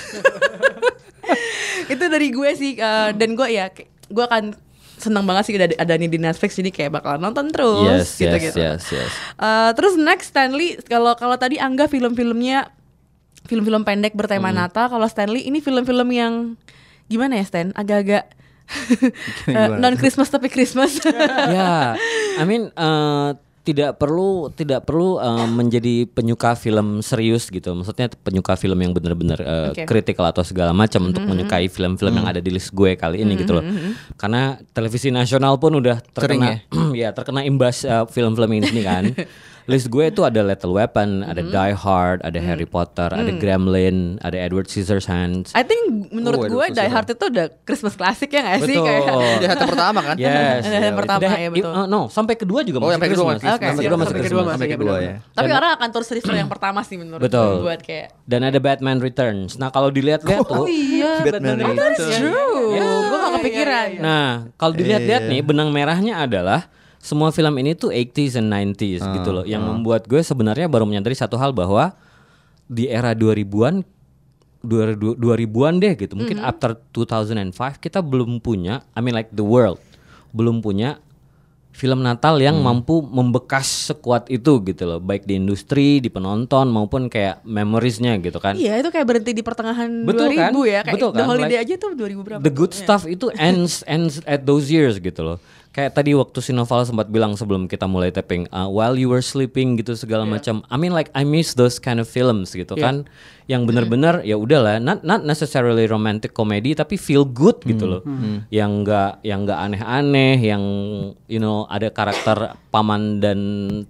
[1.85, 3.65] itu dari gue sih uh, dan gue ya
[4.05, 4.53] gue akan
[4.95, 8.35] senang banget sih ada ada nih di Netflix jadi kayak bakalan nonton terus yes, gitu
[8.35, 8.59] yes, gitu.
[8.59, 9.11] yes, yes.
[9.35, 12.71] Uh, terus next Stanley kalau kalau tadi Angga film-filmnya
[13.45, 14.65] film-film pendek bertema Hmm.
[14.65, 16.33] Natal kalau Stanley ini film-film yang
[17.05, 18.25] gimana ya Stan agak-agak
[19.45, 19.77] Gimana?
[19.81, 20.97] non Christmas tapi Christmas
[21.53, 21.93] ya,
[22.41, 23.29] I mean eh,
[23.65, 27.73] tidak perlu tidak perlu eh, menjadi penyuka film serius gitu.
[27.73, 29.83] Maksudnya penyuka film yang benar-benar eh, Oke.
[29.89, 33.57] kritikal atau segala macam untuk menyukai film-film yang ada di list gue kali ini gitu
[33.57, 33.65] loh.
[34.15, 36.61] Karena televisi nasional pun udah terkena
[36.93, 37.09] ya?
[37.11, 39.05] terkena imbas eh, film-film ini kan.
[39.65, 41.49] list gue itu ada Lethal Weapon, ada Mm-hmm.
[41.51, 42.45] Die Hard, ada Mm.
[42.45, 45.49] Harry Potter, ada Gremlin, ada Edward Scissorhands.
[45.51, 48.85] I think menurut Oh, gue Die Hard itu udah Christmas klasik ya gak sih Betul.
[48.85, 49.01] kayak
[49.41, 50.15] Di hati pertama kan?
[50.15, 50.63] Yes.
[50.63, 51.71] Ada yang pertama, ya, betul.
[51.71, 53.41] uh, no, sampai kedua juga Oh, masih sampai kedua Christmas.
[53.51, 54.45] Oke, Sampai kedua masih kedua Christmas.
[54.53, 55.13] Sampai Iya, kedua ya.
[55.33, 57.49] Tapi orang akan terus refer yang pertama sih menurut Betul.
[57.51, 59.57] gue buat kayak Dan ada Batman Returns.
[59.57, 61.97] Nah, kalau dilihat-lihat tuh iya Batman Returns.
[61.97, 62.15] Returns.
[62.15, 62.69] True.
[62.77, 63.87] Gue gak kepikiran.
[63.97, 65.31] Nah, kalau dilihat-lihat Iya.
[65.31, 66.69] nih benang merahnya adalah
[67.05, 69.45] semua film ini tuh 80s and 90s gitu loh.
[69.45, 71.93] Yang membuat gue sebenarnya baru menyadari satu hal bahwa
[72.65, 73.85] di era 2000-an
[74.65, 76.17] 2000 2000-an deh gitu.
[76.17, 79.77] Mungkin after 2005 kita belum punya I mean like the world
[80.33, 80.97] belum punya
[81.75, 87.11] film Natal yang mampu membekas sekuat itu gitu loh, baik di industri, di penonton maupun
[87.11, 88.55] kayak memoriesnya gitu kan.
[88.55, 90.51] Iya itu kayak berhenti di pertengahan Betul 2000 kan?
[90.63, 91.27] ya Kayak Betul The kan?
[91.27, 95.03] Holiday Like, aja tuh 2000 berapa The good stuff itu ends ends at those years
[95.03, 95.37] gitu loh.
[95.75, 99.75] Kayak tadi waktu Sinoval sempat bilang sebelum kita mulai tapping, uh, while you were sleeping
[99.75, 100.63] gitu segala macam.
[100.71, 103.03] I mean like I miss those kind of films gitu kan,
[103.51, 108.07] yang bener-bener ya udahlah, not not necessarily romantic comedy tapi feel good gitu loh,
[108.55, 110.63] yang enggak yang enggak aneh-aneh, yang
[111.27, 113.39] you know ada karakter paman dan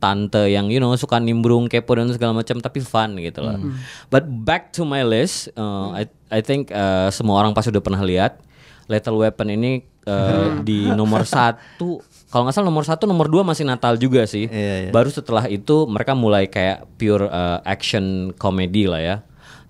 [0.02, 3.62] tante yang you know suka nimbrung kepo dan segala macam tapi fun gitu loh.
[4.10, 8.02] But back to my list, uh, I I think uh, semua orang pasti udah pernah
[8.02, 8.42] lihat.
[8.86, 12.00] Lethal Weapon ini uh, di nomor satu.
[12.30, 14.46] Kalau nggak salah nomor satu nomor dua masih Natal juga sih.
[14.50, 14.92] Iya, iya.
[14.92, 19.18] baru setelah itu mereka mulai kayak pure uh, action comedy lah ya.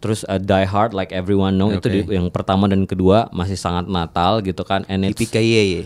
[0.04, 3.90] Terus uh, Die Hard like everyone know itu di- yang pertama dan kedua masih sangat
[3.90, 4.86] Natal gitu kan.
[4.86, 5.18] And it's.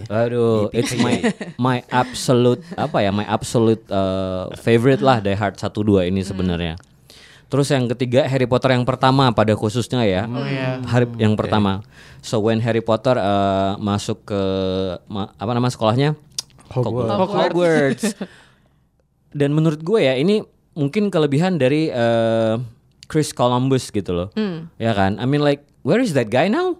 [0.10, 1.24] Aduh, it's my
[1.56, 6.76] my absolute apa ya, my absolute uh, favorite lah Die Hard 1 2 ini sebenarnya.
[7.50, 10.30] Terus yang ketiga Harry Potter yang pertama pada khususnya ya.
[10.86, 11.82] Hari yang pertama.
[12.22, 14.42] So when Harry Potter uh, masuk ke
[15.10, 16.14] ma- apa nama sekolahnya?
[16.70, 17.10] Hogwarts.
[17.34, 18.04] Hogwarts.
[19.40, 20.46] Dan menurut gue ya ini
[20.78, 22.62] mungkin kelebihan dari uh,
[23.10, 24.28] Chris Columbus gitu loh.
[24.78, 25.18] Ya kan?
[25.18, 26.78] I mean like where is that guy now?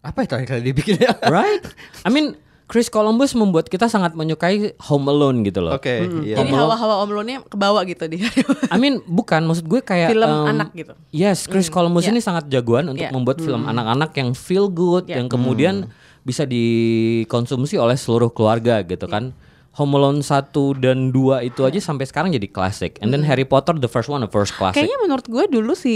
[0.00, 1.12] Apa yang terakhir kali dibikin ya?
[1.30, 1.62] right?
[2.02, 2.34] I mean,
[2.72, 5.76] Chris Columbus membuat kita sangat menyukai Home Alone gitu loh.
[5.76, 6.40] Oke, iya.
[6.40, 8.24] Jadi hawa-hawa Om Lone-nya kebawa gitu di
[8.72, 10.96] I mean, bukan maksud gue kayak Film em, anak gitu.
[11.12, 12.16] Yes, Chris Columbus ya.
[12.16, 13.12] ini sangat jagoan untuk Ya.
[13.12, 15.20] membuat film anak-anak yang feel good, Ya.
[15.20, 15.92] yang kemudian
[16.24, 19.36] bisa dikonsumsi oleh seluruh keluarga gitu kan.
[19.76, 22.96] Home Alone 1 dan 2 itu aja sampai sekarang jadi klasik.
[23.04, 24.80] And then Harry Potter the first one, the first classic.
[24.80, 25.92] Kayaknya menurut gue dulu si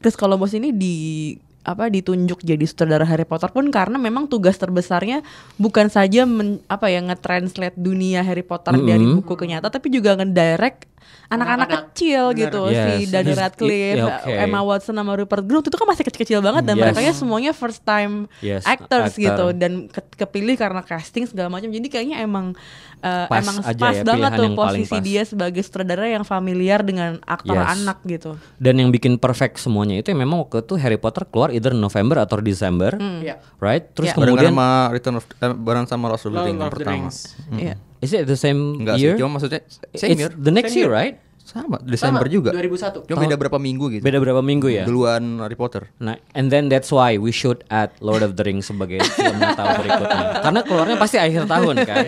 [0.00, 0.94] Chris Columbus ini di
[1.66, 5.26] apa ditunjuk jadi sutradara Harry Potter pun karena memang tugas terbesarnya
[5.58, 10.14] bukan saja men, apa ya nge-translate dunia Harry Potter dari buku ke nyata tapi juga
[10.14, 10.95] nge-direct
[11.26, 13.10] anak-anak kecil gitu si Yes.
[13.10, 14.30] Daniel He's- Radcliffe, i- oke.
[14.30, 16.82] Emma Watson sama Rupert Grint itu kan masih kecil-kecil banget dan Yes.
[16.86, 19.20] mereka semuanya first time Yes, actors actor.
[19.20, 22.54] gitu dan ke- kepilih karena casting segala macam jadi kayaknya emang
[22.98, 25.02] uh, Pas emang aja pas ya, banget tuh posisi pas.
[25.02, 27.74] dia sebagai sutradara yang familiar dengan aktor Yes.
[27.76, 28.30] anak gitu.
[28.56, 32.18] Dan yang bikin perfect semuanya itu ya memang waktu itu Harry Potter keluar either November
[32.18, 32.94] atau Desember.
[32.96, 33.42] Iya.
[33.58, 33.90] Right?
[33.92, 34.10] Terus.
[34.10, 36.92] Barengan kemudian sama Return of eh, bareng sama Lord of the Rings yang pertama.
[36.92, 37.16] Rings.
[37.52, 37.74] Iya.
[37.98, 39.14] Is it the same Enggak year?
[39.14, 39.60] sih, cuma maksudnya
[39.92, 40.32] same It's year.
[40.32, 41.00] the next Same year, year.
[41.04, 41.16] right?
[41.46, 42.50] Sama, Desember juga.
[42.50, 43.06] 2001.
[43.06, 44.02] Cuma beda berapa minggu gitu.
[44.02, 44.82] Beda berapa minggu ya?
[44.82, 45.94] Duluan Harry Potter.
[46.02, 49.78] Nah, and then that's why we should add Lord of the Rings sebagai film Natal
[49.78, 50.42] berikutnya.
[50.42, 52.04] Karena keluarnya pasti akhir tahun kan.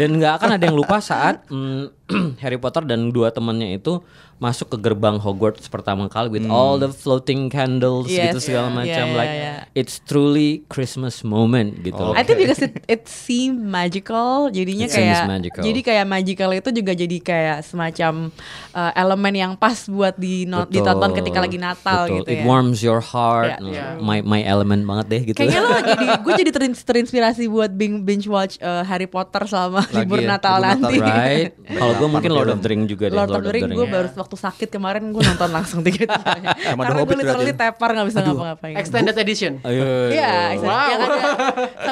[0.00, 1.99] Dan nggak akan ada yang lupa saat mm,
[2.42, 4.02] Harry Potter dan dua temannya itu
[4.36, 8.32] masuk ke gerbang Hogwarts pertama kali with all the floating candles Yes.
[8.32, 8.78] gitu segala Yeah.
[8.78, 9.64] macam Yeah, like yeah, yeah.
[9.74, 12.12] it's truly Christmas moment gitu loh.
[12.12, 15.60] I think because it, it seemed magical, jadinya It kayak magical.
[15.60, 18.32] jadi kayak magical itu juga jadi kayak semacam
[18.72, 20.72] uh, elemen yang pas buat di Betul.
[20.72, 22.16] ditonton ketika lagi Natal Betul.
[22.16, 22.44] gitu It ya.
[22.44, 23.60] warms your heart.
[23.60, 24.00] Yeah, yeah.
[24.00, 25.36] My my element banget deh gitu.
[25.36, 29.84] Kayaknya lo jadi gue jadi terin- terinspirasi buat bing- binge watch uh, Harry Potter selama
[29.84, 30.96] Lagi libur ya, Natal libur Natal, nanti.
[30.98, 31.52] right?
[31.76, 33.14] Kalau gue mungkin Lord of the Ring juga deh.
[33.14, 33.92] Lord of the Ring gue Ring.
[33.92, 36.56] baru waktu sakit kemarin gue nonton langsung tiga-tiganya.
[36.66, 37.68] Sama The Karena gue Hobbit literally berarti.
[37.68, 38.74] tepar gak bisa ngapa-ngapain.
[38.74, 39.52] Extended edition.
[39.60, 39.84] Ayo.
[40.08, 41.12] Iya, extended-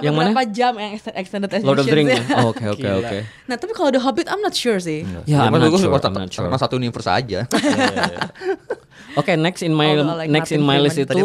[0.00, 0.32] yang mana?
[0.32, 2.08] berapa jam yang ext- extended edition Lord of the Ring.
[2.08, 2.22] ya?
[2.40, 3.18] Oh, Oke oke oke.
[3.44, 5.04] Nah tapi kalau The Hobbit I'm not sure sih.
[5.24, 6.44] Ya, I'm Cuma not gue sure, suka I'm not sure.
[6.46, 7.44] karena satu universe aja.
[9.16, 11.16] Oke, next in my like next in my list itu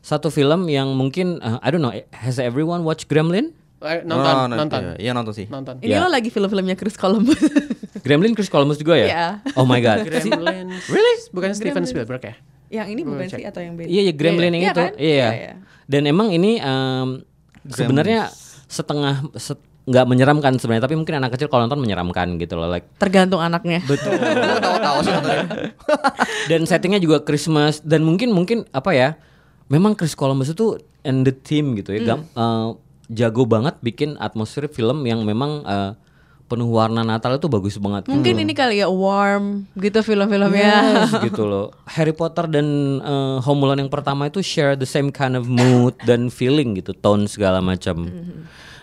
[0.00, 3.52] satu film yang mungkin uh, I don't know, has everyone watched Gremlin?
[3.76, 4.80] Eh, Nonton, Oh, nah, nonton.
[4.96, 5.46] Iya, nonton sih.
[5.46, 5.76] Nonton.
[5.78, 6.00] Ini Ya.
[6.00, 7.36] lo lagi film-filmnya Chris Columbus.
[8.04, 9.06] Gremlin Chris Columbus juga ya?
[9.06, 9.26] Iya.
[9.52, 10.02] Oh my god.
[10.02, 10.88] Gremlins.
[10.88, 11.14] Really?
[11.28, 12.36] Bukan Steven Spielberg ya?
[12.66, 13.86] yang ini bukan sih atau yang beda?
[13.86, 14.82] Iya, iya Gremlin yang Iya itu.
[14.82, 14.92] kan?
[14.96, 15.28] Iya.
[15.30, 15.52] iya.
[15.86, 17.22] Dan emang ini um,
[17.64, 18.26] sebenarnya
[18.66, 22.90] setengah set- nggak menyeramkan sebenarnya, tapi mungkin anak kecil kalau nonton menyeramkan gitu loh, like
[22.96, 23.86] Tergantung anaknya.
[23.86, 24.18] betul.
[24.66, 25.46] Tahu-tahu sih nontonnya.
[26.50, 29.14] dan settingnya juga Christmas dan mungkin mungkin apa ya
[29.66, 32.68] memang Chris Columbus itu and the team gitu ya gam- eh,
[33.10, 35.92] jago banget bikin atmosfer film yang memang eh,
[36.46, 38.06] penuh warna Natal itu bagus banget.
[38.06, 40.74] Mungkin ini kali ya warm gitu film-filmnya.
[41.10, 41.74] Yes, gitu loh.
[41.90, 42.66] Harry Potter dan
[43.02, 46.94] eh, Home Alone yang pertama itu share the same kind of mood dan feeling gitu,
[46.94, 48.06] tone segala macam.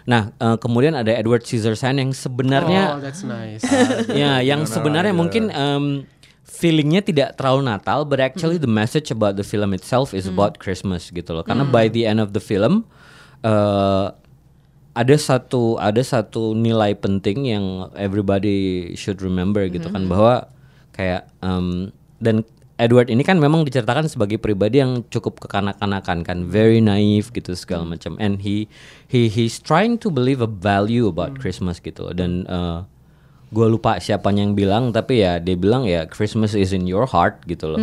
[0.04, 3.64] Nah, eh, kemudian ada Edward Scissorhands yang sebenarnya Oh, that's nice.
[4.12, 6.04] ya, yang sebenarnya mungkin em,
[6.44, 11.08] feelingnya tidak terlalu Natal, but actually the message about the film itself is about Christmas
[11.08, 11.48] gitu loh.
[11.48, 12.84] Karena by the end of the film
[13.44, 14.08] eh,
[14.94, 20.48] ada satu ada satu nilai penting yang everybody should remember gitu kan bahwa
[20.94, 21.90] kayak em,
[22.22, 22.46] dan
[22.78, 27.86] Edward ini kan memang diceritakan sebagai pribadi yang cukup kekanak-kanakan kan, very naive gitu segala
[27.86, 28.18] macam.
[28.18, 28.66] And he
[29.06, 32.10] he he's trying to believe a value about Christmas gitu.
[32.10, 32.14] loh.
[32.18, 32.80] Dan eh,
[33.54, 37.46] gue lupa siapanya yang bilang, tapi ya dia bilang ya Christmas is in your heart
[37.46, 37.80] gitu loh.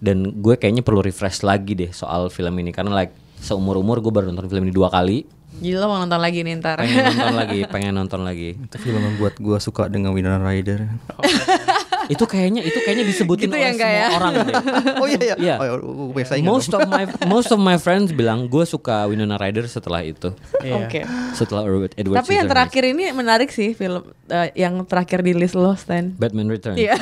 [0.00, 4.12] Dan gue kayaknya perlu refresh lagi deh soal film ini karena like seumur umur gue
[4.12, 5.26] baru nonton film ini dua kali.
[5.56, 6.76] Gila mau nonton lagi nih ntar.
[6.76, 8.50] Pengen nonton lagi, pengen nonton lagi.
[8.60, 10.84] Itu film yang buat gua suka dengan Winona Ryder.
[12.06, 14.08] itu kayaknya itu kayaknya disebutin Gitu oleh ya, semua ya?
[14.12, 14.54] orang deh.
[14.96, 15.34] Oh iya iya.
[15.36, 15.54] Iya.
[15.58, 16.80] Oh, oh, biasa ingat most dong.
[16.80, 20.30] of my most of my friends bilang gue suka Winona Ryder setelah itu.
[20.58, 20.74] Iya.
[20.80, 21.00] Oke.
[21.32, 22.50] Setelah Edward, Edward Tapi yang Scissorhands.
[22.52, 26.12] terakhir ini menarik sih film eh, yang terakhir di list lo Stan.
[26.12, 26.76] Batman Returns.
[26.76, 26.94] Iya.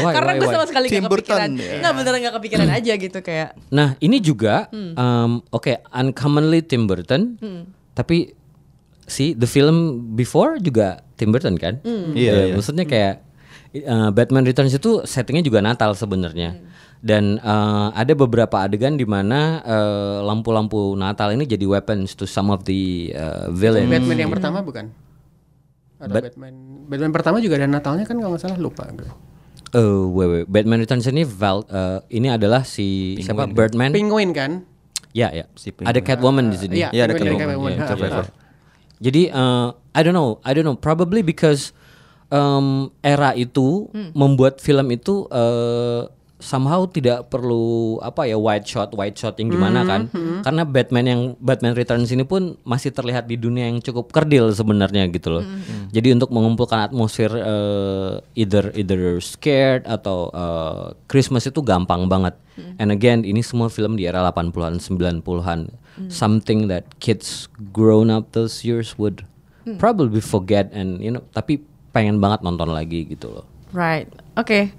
[0.00, 1.50] Why, Karena why, gue sama sekali Tim gak kepikiran.
[1.54, 1.72] ya.
[1.78, 3.48] Nggak beneran gak kepikiran aja gitu kayak.
[3.68, 4.94] Nah ini juga, Hmm.
[4.94, 7.36] um, oke, uncommonly Tim Burton,
[7.92, 8.32] tapi
[9.04, 9.76] si the film
[10.14, 11.82] before juga Tim Burton kan?
[11.82, 12.12] Hmm.
[12.12, 12.54] Iya, Ya, iya.
[12.54, 13.14] Maksudnya kayak
[13.74, 16.56] uh, Batman Returns itu settingnya juga Natal sebenarnya.
[16.56, 16.70] Hmm.
[17.02, 22.46] Dan uh, ada beberapa adegan di mana uh, lampu-lampu Natal ini jadi weapons to some
[22.46, 23.90] of the uh, villains.
[23.90, 24.94] Batman yang pertama bukan?
[25.98, 26.54] Ada Bat- Batman.
[26.86, 28.86] Batman pertama juga ada Natalnya kan kalau nggak salah lupa.
[29.72, 30.46] Oh, wait, wait.
[30.46, 33.48] Batman Returns ini Val, uh, ini adalah si siapa?
[33.50, 33.90] Birdman.
[33.90, 34.62] Penguin kan?
[35.10, 35.48] Ya, ya.
[35.58, 36.74] Si Ada Catwoman di sini.
[36.86, 37.50] Iya, Iya, ada Penguin Catwoman.
[37.50, 37.72] Catwoman.
[37.72, 38.12] Iya, Ha, Catwoman.
[38.14, 38.22] ha.
[39.02, 40.78] Jadi uh, I don't know, I don't know.
[40.78, 41.74] Probably because
[42.32, 46.08] um, era itu membuat film itu uh,
[46.42, 50.10] somehow tidak perlu apa ya wide shot, wide shot yang gimana kan?
[50.42, 55.06] Karena Batman yang Batman Returns ini pun masih terlihat di dunia yang cukup kerdil sebenarnya
[55.14, 55.44] gitu loh.
[55.94, 62.34] Jadi untuk mengumpulkan atmosfer uh, either either scared atau uh, Christmas itu gampang banget.
[62.76, 65.60] And again, ini semua film di era 80-an, 90-an.
[66.10, 69.22] Something that kids grown up those years would
[69.78, 71.62] probably forget and you know, tapi
[71.92, 73.44] pengen banget nonton lagi gitu loh.
[73.70, 74.08] Right.
[74.34, 74.72] Oke.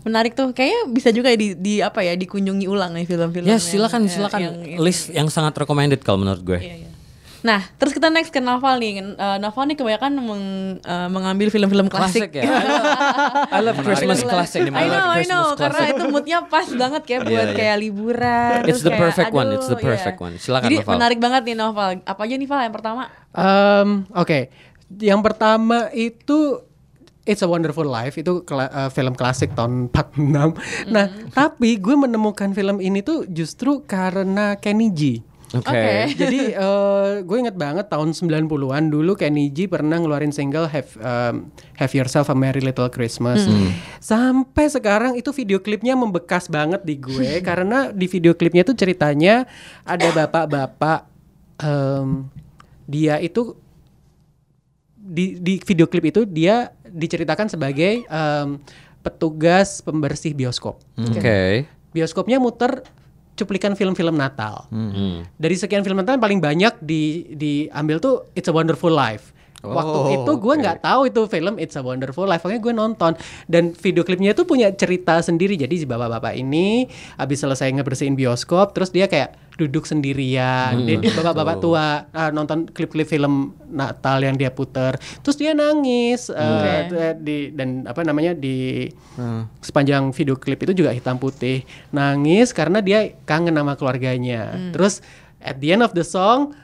[0.00, 0.50] Menarik tuh.
[0.50, 3.44] Kayaknya bisa juga di, di apa ya dikunjungi ulang nih film-film.
[3.44, 6.58] Ya yang- silakan ya, silakan yang list yang sangat recommended kalau menurut gue.
[6.58, 6.88] Iya, iya.
[7.40, 9.00] Nah, terus kita next ke Naval nih.
[9.00, 12.28] Eh, Naval nih kebanyakan meng- eh, mengambil film-film klasik.
[12.28, 12.44] Klasik ya.
[13.56, 14.68] I love, Christmas classic.
[14.68, 17.56] I know, I know, karena itu moodnya pas banget kayak buat Iya, iya.
[17.56, 18.56] kayak liburan.
[18.68, 20.24] It's terus the kayak, perfect one, it's the aduh, perfect iya.
[20.28, 20.34] one.
[20.36, 20.92] Silakan, Jadi Noval.
[21.00, 21.88] menarik banget nih Noval.
[22.04, 23.02] Apa aja nih Val yang pertama?
[23.32, 24.52] Um, Oke,
[24.98, 26.66] yang pertama itu
[27.28, 30.56] It's a Wonderful Life itu kela- uh, film klasik tahun 46.
[30.88, 35.20] Nah, tapi gue menemukan film ini tuh justru karena Kenny G.
[35.52, 35.68] Oke.
[35.68, 35.94] Oke.
[36.20, 41.50] Jadi eh, gue inget banget tahun 90-an dulu Kenny G pernah ngeluarin single Have um,
[41.76, 43.44] Have Yourself a Merry Little Christmas.
[43.98, 49.44] Sampai sekarang itu video klipnya membekas banget di gue karena di video klipnya tuh ceritanya
[49.82, 51.04] ada bapak-bapak
[51.58, 52.30] em,
[52.86, 53.54] dia itu
[55.10, 58.62] di di video klip itu dia diceritakan sebagai em,
[59.02, 60.78] petugas pembersih bioskop.
[60.94, 61.66] Oke.
[61.90, 62.86] Bioskopnya muter
[63.34, 64.70] cuplikan film-film Natal.
[64.70, 65.26] Hmm.
[65.34, 69.34] Dari sekian film Natal yang paling banyak di diambil tuh It's a Wonderful Life.
[69.60, 73.12] Waktu Oh, itu gue nggak tahu itu film It's a Wonderful Life, makanya gue nonton.
[73.44, 75.60] Dan video klipnya itu punya cerita sendiri.
[75.60, 76.88] Jadi si bapak-bapak ini
[77.20, 80.80] habis selesai ngebersihin bioskop, terus dia kayak duduk sendirian.
[80.88, 86.88] Dia bapak-bapak tua ah, nonton klip-klip film Natal yang dia puter, terus dia nangis eh,
[86.88, 88.88] eh, di dan apa namanya di
[89.60, 91.68] sepanjang video klip itu juga hitam putih.
[91.92, 94.72] Nangis karena dia kangen sama keluarganya.
[94.72, 95.04] Terus
[95.44, 96.56] at the end of the song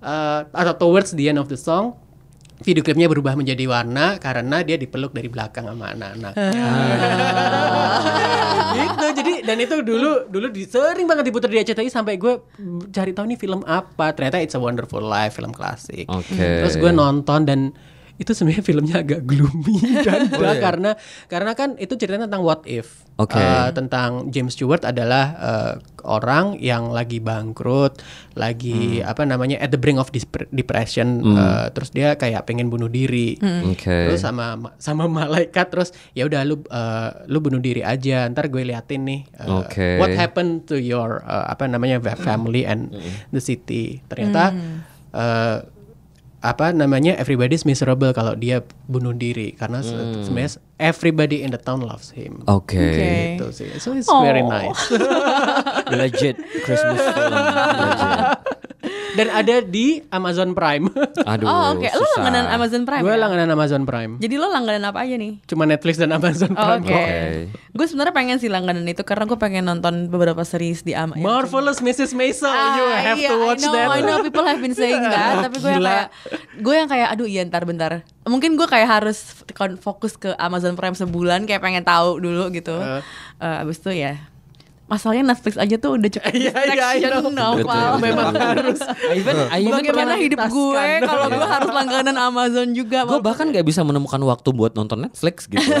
[0.00, 1.96] uh, atau towards the end of the song
[2.62, 6.50] video klipnya berubah menjadi warna karena dia dipeluk dari belakang sama anak-anaknya.
[8.78, 9.06] gitu.
[9.22, 12.42] Jadi dan itu dulu dulu di, sering banget diputar di RCTI sampai gue
[12.90, 14.10] cari tahu nih film apa.
[14.14, 16.10] Ternyata It's a Wonderful Life, film klasik.
[16.10, 16.66] Oke.
[16.66, 17.60] Terus gue nonton dan
[18.18, 20.90] itu sebenarnya filmnya agak gloomy dan dark karena
[21.26, 23.06] karena kan itu ceritanya tentang what if.
[23.14, 23.34] Oke.
[23.34, 27.98] Eh, tentang James Stewart adalah eh, orang yang lagi bangkrut
[28.34, 32.86] lagi apa namanya at the brink of dep- depression eh, terus dia kayak pengen bunuh
[32.86, 33.38] diri.
[33.64, 34.10] Oke.
[34.10, 38.62] terus sama sama malaikat terus ya udah lu eh, lu bunuh diri aja ntar gue
[38.64, 39.88] liatin nih eh, Oke.
[39.96, 42.90] what happened to your eh, apa namanya fa- family and
[43.30, 44.02] the city.
[44.04, 44.50] Ternyata
[45.12, 45.58] eh,
[46.38, 50.22] apa namanya everybody's miserable kalau dia bunuh diri karena Hmm.
[50.22, 52.46] sebenarnya everybody in the town loves him.
[52.46, 52.78] Oke.
[52.78, 53.10] Oke.
[53.34, 53.70] Gitu sih.
[53.82, 54.22] So it's Oh.
[54.22, 54.78] very nice.
[55.98, 57.34] Legit Christmas film.
[57.34, 58.37] Legit.
[59.18, 60.86] Dan ada di Amazon Prime.
[61.34, 61.44] Aduh.
[61.44, 62.14] Oh oke, lo susah.
[62.22, 63.18] langganan Amazon Prime Gue ya?
[63.18, 64.12] langganan Amazon Prime.
[64.16, 65.32] Jadi lo langganan apa aja nih?
[65.44, 66.80] Cuma Netflix dan Amazon Oh, Prime.
[66.80, 66.94] Oke.
[66.94, 67.12] Oke.
[67.74, 71.26] Gue sebenarnya pengen sih langganan itu karena gue pengen nonton beberapa series di Amazon.
[71.26, 72.14] Marvelous Mrs.
[72.14, 73.88] Maisel, you have iya, to watch I know, that.
[73.90, 76.08] I know people have been saying that, tapi gue yang kayak
[76.58, 78.06] gue yang kayak aduh iya ntar bentar.
[78.22, 82.76] Mungkin gue kayak harus kon- fokus ke Amazon Prime sebulan kayak pengen tahu dulu gitu.
[82.76, 83.02] Uh.
[83.38, 84.18] Eh, abis itu ya
[84.88, 87.54] masalahnya Netflix aja tuh udah cukup Iya, iya, distraction know.
[87.60, 88.00] Naufal.
[88.00, 88.80] Memang harus.
[89.12, 93.04] Even, Bagaimana hidup gue kalau gue harus langganan Amazon juga?
[93.04, 95.60] Gue bahkan gak bisa menemukan waktu buat nonton Netflix gitu.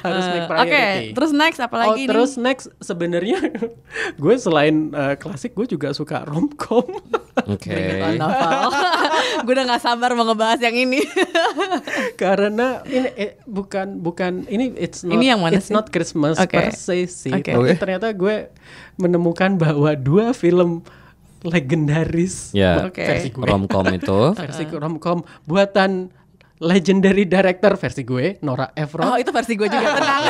[0.04, 1.06] harus make Eh, Oke, priority.
[1.12, 2.06] terus next apa lagi oh, nih?
[2.08, 3.38] terus next sebenarnya
[4.22, 6.86] gue selain uh, klasik gue juga suka romcom.
[7.54, 7.72] Oke.
[8.16, 8.68] Novel.
[9.42, 11.00] gue udah gak sabar mau ngebahas yang ini.
[12.14, 15.74] Karena ini eh, bukan bukan ini it's not Ini yang mana it's sih?
[15.74, 16.52] not Christmas Oke.
[16.52, 17.32] per se sih.
[17.32, 17.50] Oke.
[17.50, 17.78] Tapi Oke.
[17.78, 18.50] ternyata gue
[18.96, 20.84] menemukan bahwa dua film
[21.40, 22.84] legendaris Ya.
[22.84, 23.00] Oke.
[23.00, 23.40] versi gue.
[23.42, 24.20] Romcom itu.
[24.36, 26.12] versi romcom buatan
[26.60, 29.08] legendary director versi gue Nora Ephron.
[29.08, 30.22] Oh itu versi gue juga tenang.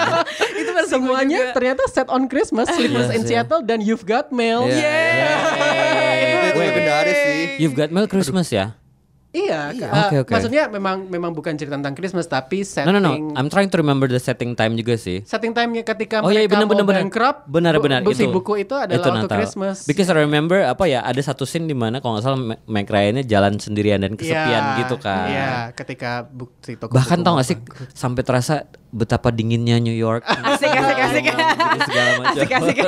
[0.60, 1.54] itu versi gue Semuanya juga.
[1.54, 3.30] ternyata set on Christmas, Sleepless Yes, in yeah.
[3.46, 4.66] Seattle dan You've Got Mail.
[4.66, 6.50] Yeah.
[6.50, 7.38] Itu legendaris sih.
[7.62, 8.74] You've got mail Christmas ya?
[9.28, 9.86] Iya, Iya.
[9.86, 10.32] uh, Oke, oke.
[10.32, 13.76] maksudnya memang memang bukan cerita tentang Christmas tapi No setting no no, I'm trying to
[13.76, 15.20] remember the setting time juga sih.
[15.22, 17.00] setting time-nya ketika Oh iya mereka benar benar mau benar.
[17.02, 17.38] bankrupt.
[17.46, 18.32] Benar bu- benar bu- si itu.
[18.32, 19.36] buku itu adalah waktu Natal.
[19.36, 19.84] Christmas.
[19.84, 22.88] Because I remember apa ya ada satu scene di mana kalau nggak salah Ma- Meg
[22.88, 25.26] Ryan-nya jalan sendirian dan kesepian Iya, gitu kan.
[25.28, 27.56] Iya, ketika bukti toko Bahkan tau gak sih
[27.92, 30.24] sampai terasa betapa dinginnya New York.
[30.50, 31.24] Asik asik asik.
[31.28, 32.32] Gitu segala macam.
[32.34, 32.76] Asik asik.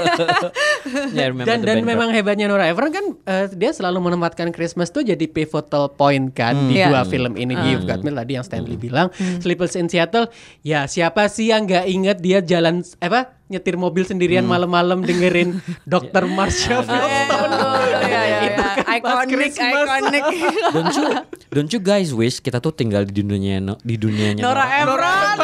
[1.10, 5.22] Yeah, dan dan memang hebatnya Nora Ephron kan eh, dia selalu menempatkan Christmas tuh jadi
[5.26, 6.88] pivotal point kan di Iya.
[6.88, 10.32] dua film ini di You've Got Mail tadi yang Stanley bilang Sleepless in Seattle
[10.62, 16.24] ya siapa sih yang nggak inget dia jalan apa nyetir mobil sendirian malam-malam dengerin Dr.
[16.26, 17.54] Marsha Feldstone
[18.00, 20.24] Iya iya Itu Iconic iconic.
[20.74, 21.06] don't you
[21.48, 25.36] don't you guys wish kita tuh tinggal di dunia di dunianya Nora Ephron.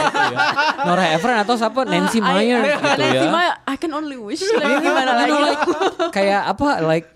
[0.85, 3.31] Nora Ephron atau siapa Nancy I- Meyer gitu Nancy ya.
[3.31, 4.43] Meyer, I can only wish.
[4.43, 5.33] Lagi gimana lagi?
[5.33, 5.63] like,
[6.13, 7.07] kayak apa like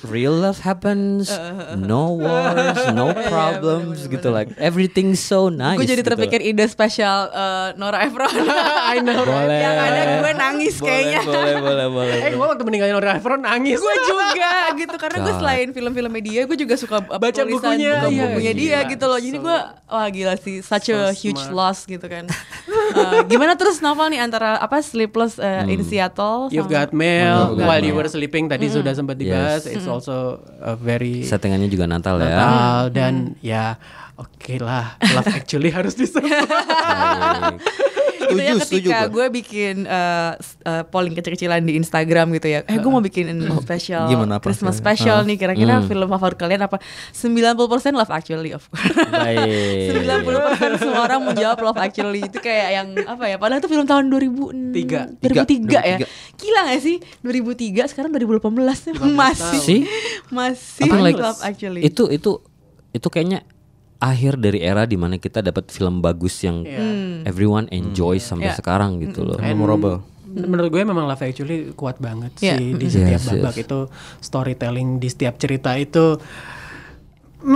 [0.00, 1.26] real love happens,
[1.74, 5.74] no wars, no problems gitu like everything so nice.
[5.74, 6.14] Gue jadi gitu.
[6.14, 8.30] terpikir ide spesial eh, Nora Ephron.
[8.94, 9.58] I know Boleh.
[9.58, 11.20] Yang ada gue nangis Boleh, kayaknya.
[11.24, 12.18] Boleh, boleh, boleh.
[12.20, 16.42] eh gue waktu meninggalnya Nora Ephron nangis gue juga gitu karena gue selain film-film dia
[16.44, 18.90] gue juga suka uh, Baca tulisan bukunya, buku iya, bukunya dia gila.
[18.90, 19.58] gitu loh jadi So- gue
[19.88, 21.56] wah gila sih such a so huge smart.
[21.74, 22.24] loss gitu kan
[22.88, 27.52] Uh, gimana terus novel nih antara apa Sleepless uh, in Seattle You've sama- got mail
[27.52, 29.68] You've Got while you were sleeping tadi sudah sempat dibahas.
[29.68, 29.76] Yes.
[29.76, 32.32] It's also a very Settingannya juga Natal ya.
[32.32, 33.76] Natal dan ya
[34.18, 36.26] oke lah Love Actually harus disebut.
[36.28, 37.62] Baik.
[38.28, 39.08] gitu ya Setuju, setuju ketika gue.
[39.08, 43.24] gue bikin uh, uh, polling kecil-kecilan di Instagram gitu ya eh gue mau bikin
[43.56, 44.84] special Gimana apa Christmas hasilnya?
[44.84, 46.76] special nih kira-kira film favorit kalian apa
[47.08, 47.56] 90%
[47.90, 50.04] Love Actually of course Baik.
[50.04, 54.04] 90% semua orang menjawab Love Actually itu kayak yang apa ya padahal itu film tahun
[54.06, 55.00] 2000 Tiga.
[55.14, 55.24] 2003
[55.86, 56.36] ya 2003.
[56.36, 59.80] gila gak sih 2003 sekarang 2018 masih Sih.
[60.28, 62.44] masih Apa like Love Actually itu itu
[62.90, 63.40] itu kayaknya
[63.98, 66.62] akhir dari era di mana kita dapat film bagus yang
[67.24, 68.56] everyone enjoy sampai Iya.
[68.56, 69.36] sekarang gitu loh.
[69.36, 70.02] Memorable.
[70.28, 72.54] Menurut gue memang Love Actually kuat banget Iya.
[72.54, 73.64] sih di setiap Yes, babak yes.
[73.64, 73.78] itu
[74.20, 76.20] storytelling di setiap cerita itu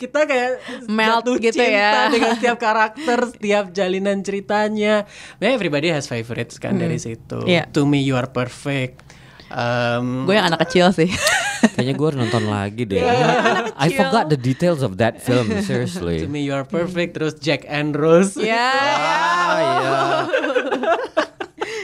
[0.00, 0.50] kita kayak
[0.86, 2.06] Melt jatuh gitu cinta ya.
[2.08, 5.10] dengan setiap karakter, setiap jalinan ceritanya.
[5.36, 7.42] Nah, everybody has favorites kan dari situ.
[7.44, 7.66] Iya.
[7.70, 9.02] To me you are perfect.
[9.50, 11.10] Um, gue yang anak kecil sih
[11.74, 13.02] Kayaknya gue harus nonton lagi deh.
[13.02, 13.98] I kecil.
[14.00, 16.24] forgot the details of that film To seriously.
[16.24, 17.18] me you are perfect.
[17.18, 18.32] Terus Jack and Rose.
[18.34, 19.92] ya Ah iya.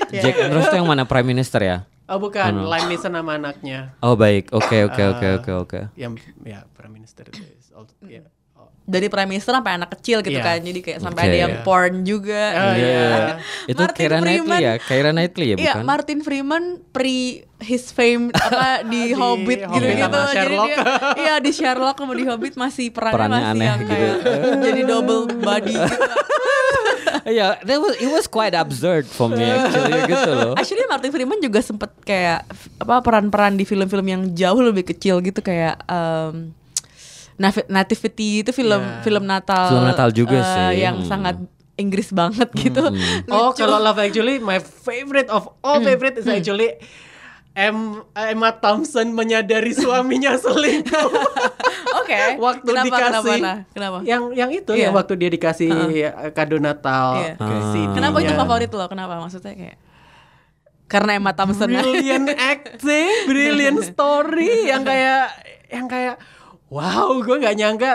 [0.09, 0.23] Ya.
[0.25, 1.85] Jack and Rose tuh yang mana Prime Minister ya?
[2.07, 3.91] Oh bukan, Lime Neeson sama anaknya.
[3.99, 5.37] Oh baik, oke oke oke Ah.
[5.43, 5.81] oke oke.
[5.99, 8.23] Yang ya Prime Minister is also, ya.
[8.23, 8.31] Oh.
[8.87, 10.47] Dari prime minister sampai anak kecil gitu Iya.
[10.47, 11.29] kan jadi kayak sampai Oke.
[11.29, 12.87] ada yang porn juga Oh, gitu.
[12.87, 13.11] iya.
[13.67, 14.75] Itu Keira Knightley ya?
[14.79, 15.85] Keira Knightley ya Iya, bukan?
[15.85, 20.07] Martin Freeman pre his fame apa di, Di Hobbit gitu-gitu.
[20.07, 20.77] sama Jadi dia
[21.25, 23.91] iya di Sherlock sama di Hobbit masih perannya, Perannya masih aneh yang gitu.
[23.91, 24.15] kayak
[24.63, 25.99] jadi double body gitu.
[27.27, 30.55] Iya, that was it was quite absurd for me actually gitu loh.
[30.55, 32.47] Actually Martin Freeman juga sempet kayak
[32.79, 36.55] apa peran-peran di film-film yang jauh lebih kecil gitu kayak um,
[37.67, 39.01] Nativity itu film Iya.
[39.01, 40.83] film Natal Film Natal juga eh, sih.
[40.83, 41.07] yang Hmm.
[41.07, 41.37] sangat
[41.77, 42.81] Inggris banget gitu.
[43.29, 43.61] Oh, Lucu.
[43.61, 46.77] kalau Love Actually, my favorite of all favorite is actually
[47.53, 47.73] Em,
[48.13, 51.09] Emma Thompson menyadari suaminya selingkuh.
[51.97, 52.37] Oke.
[52.39, 53.33] waktu kenapa, dikasih Kenapa?
[53.41, 53.99] Nah, kenapa?
[54.05, 54.89] yang yang itu Iya.
[54.89, 57.33] ya waktu dia dikasih eh, kado Natal Iya.
[57.35, 57.97] ke CD-nya.
[57.97, 58.85] Kenapa itu favorit lo?
[58.87, 59.77] Kenapa maksudnya kayak
[60.87, 65.25] karena Emma Thompson brilliant acting, brilliant story yang kayak
[65.67, 66.21] yang kayak
[66.67, 67.91] wow, gue nggak nyangka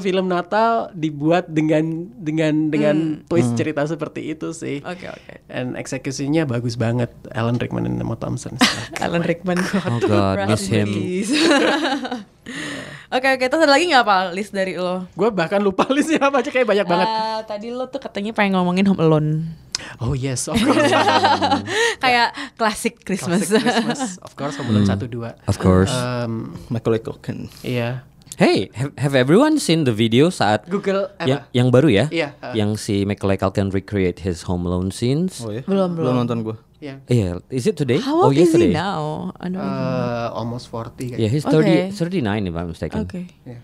[0.00, 2.96] film Natal dibuat dengan dengan dengan
[3.28, 4.80] twist cerita seperti itu sih.
[4.80, 5.34] Oke oke.
[5.48, 8.56] Dan eksekusinya bagus banget Alan Rickman dan Emma Thompson.
[9.04, 9.60] Alan Rickman.
[9.60, 10.88] Oh god, miss him.
[13.14, 15.06] Oke oke, terus ada lagi nggak apa list dari lo?
[15.14, 17.06] gue bahkan lupa listnya apa aja kayak banyak banget.
[17.06, 19.30] Ah, tadi lo tuh katanya pengen ngomongin Home Alone.
[20.02, 20.90] Oh yes, of course.
[22.02, 23.46] Kayak klasik Christmas.
[23.46, 25.38] Classic Christmas, of course, Home Alone satu dua.
[25.46, 25.94] Of course.
[25.94, 27.46] Um, Macaulay Culkin.
[27.62, 28.02] iya.
[28.34, 31.54] Hey, have, have everyone seen the video saat Google yang, apa?
[31.54, 32.06] yang baru ya?
[32.10, 32.50] Iya, uh.
[32.50, 35.38] Yang si Macaulay Culkin recreate his Home Alone scenes.
[35.38, 35.62] Oh ya?
[35.62, 36.26] Belum, belum.
[36.26, 36.58] nonton gua.
[36.82, 37.00] Iya.
[37.08, 38.02] Iya, is it today?
[38.02, 38.74] How oh, old is he yesterday.
[38.74, 39.32] now?
[39.38, 39.64] I don't know.
[39.64, 41.28] Uh, almost 40 Yeah, kayaknya.
[41.30, 41.88] he's Okay.
[41.94, 43.00] 30, 39 if I'm mistaken.
[43.06, 43.20] Oke.
[43.46, 43.60] Iya.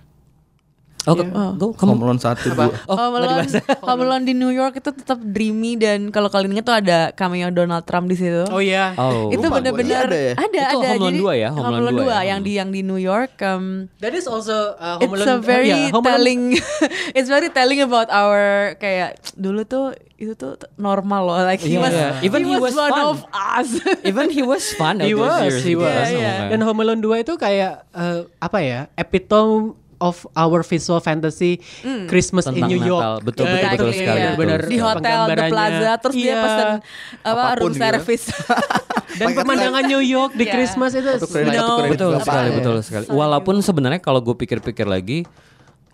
[1.02, 1.24] Oh, go,
[1.56, 2.68] go, come Home Alone satu Apa?
[2.68, 2.76] dua.
[2.84, 3.48] Oh, Home Alone.
[3.80, 7.48] Home Alone di New York itu tetap dreamy dan kalau kalian ingat tuh ada cameo
[7.48, 8.44] Donald Trump di situ.
[8.46, 8.92] Oh iya.
[8.94, 9.32] Oh.
[9.32, 10.32] itu benar-benar Iya, ada ada ya?
[10.36, 10.60] ada.
[10.60, 11.48] Itu Home Alone 2 ya?
[11.50, 12.20] Home Alone 2 ya?
[12.26, 13.32] yang di yang di New York.
[13.40, 15.32] um, That is also uh, Home it's Alone.
[15.32, 16.40] a very oh, iya, Home Alone- telling.
[17.16, 18.42] it's very telling about our
[18.76, 21.40] kayak dulu tuh itu tuh normal loh.
[21.40, 22.10] Like he Iya, was, iya.
[22.20, 23.04] Even he he was, was one fun.
[23.08, 23.68] of us.
[24.04, 25.88] Even he was fun He was, years he was.
[26.06, 26.32] Iya, iya.
[26.44, 26.48] Okay.
[26.52, 28.80] Dan Home Alone 2 itu kayak uh, apa ya?
[28.94, 31.60] Epitome of our visual fantasy
[32.06, 32.98] Christmas in Tentang New York.
[32.98, 33.14] Natal.
[33.20, 34.30] Betul, betul, betul Exactly, sekali, iya.
[34.30, 35.52] betul Benar di hotel The penggambarannya.
[35.52, 36.36] Plaza terus dia Iya.
[36.38, 36.80] pesen apa
[37.22, 37.82] Apa pun room gitu.
[37.82, 38.24] service.
[39.20, 40.52] Dan pemandangan New York di Iya.
[40.52, 41.60] Christmas itu Satu kredit, No.
[41.60, 41.92] satu kredit.
[41.92, 42.54] betul sekali ya?
[42.56, 45.28] betul sekali walaupun sebenarnya kalau gue pikir-pikir lagi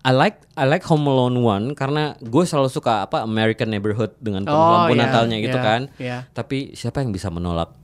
[0.00, 4.44] I like I like Home Alone One karena gue selalu suka apa American Neighborhood dengan
[4.44, 6.18] penuh Oh, lampu iya, Natalnya gitu iya, kan iya.
[6.30, 7.74] tapi siapa yang bisa menolak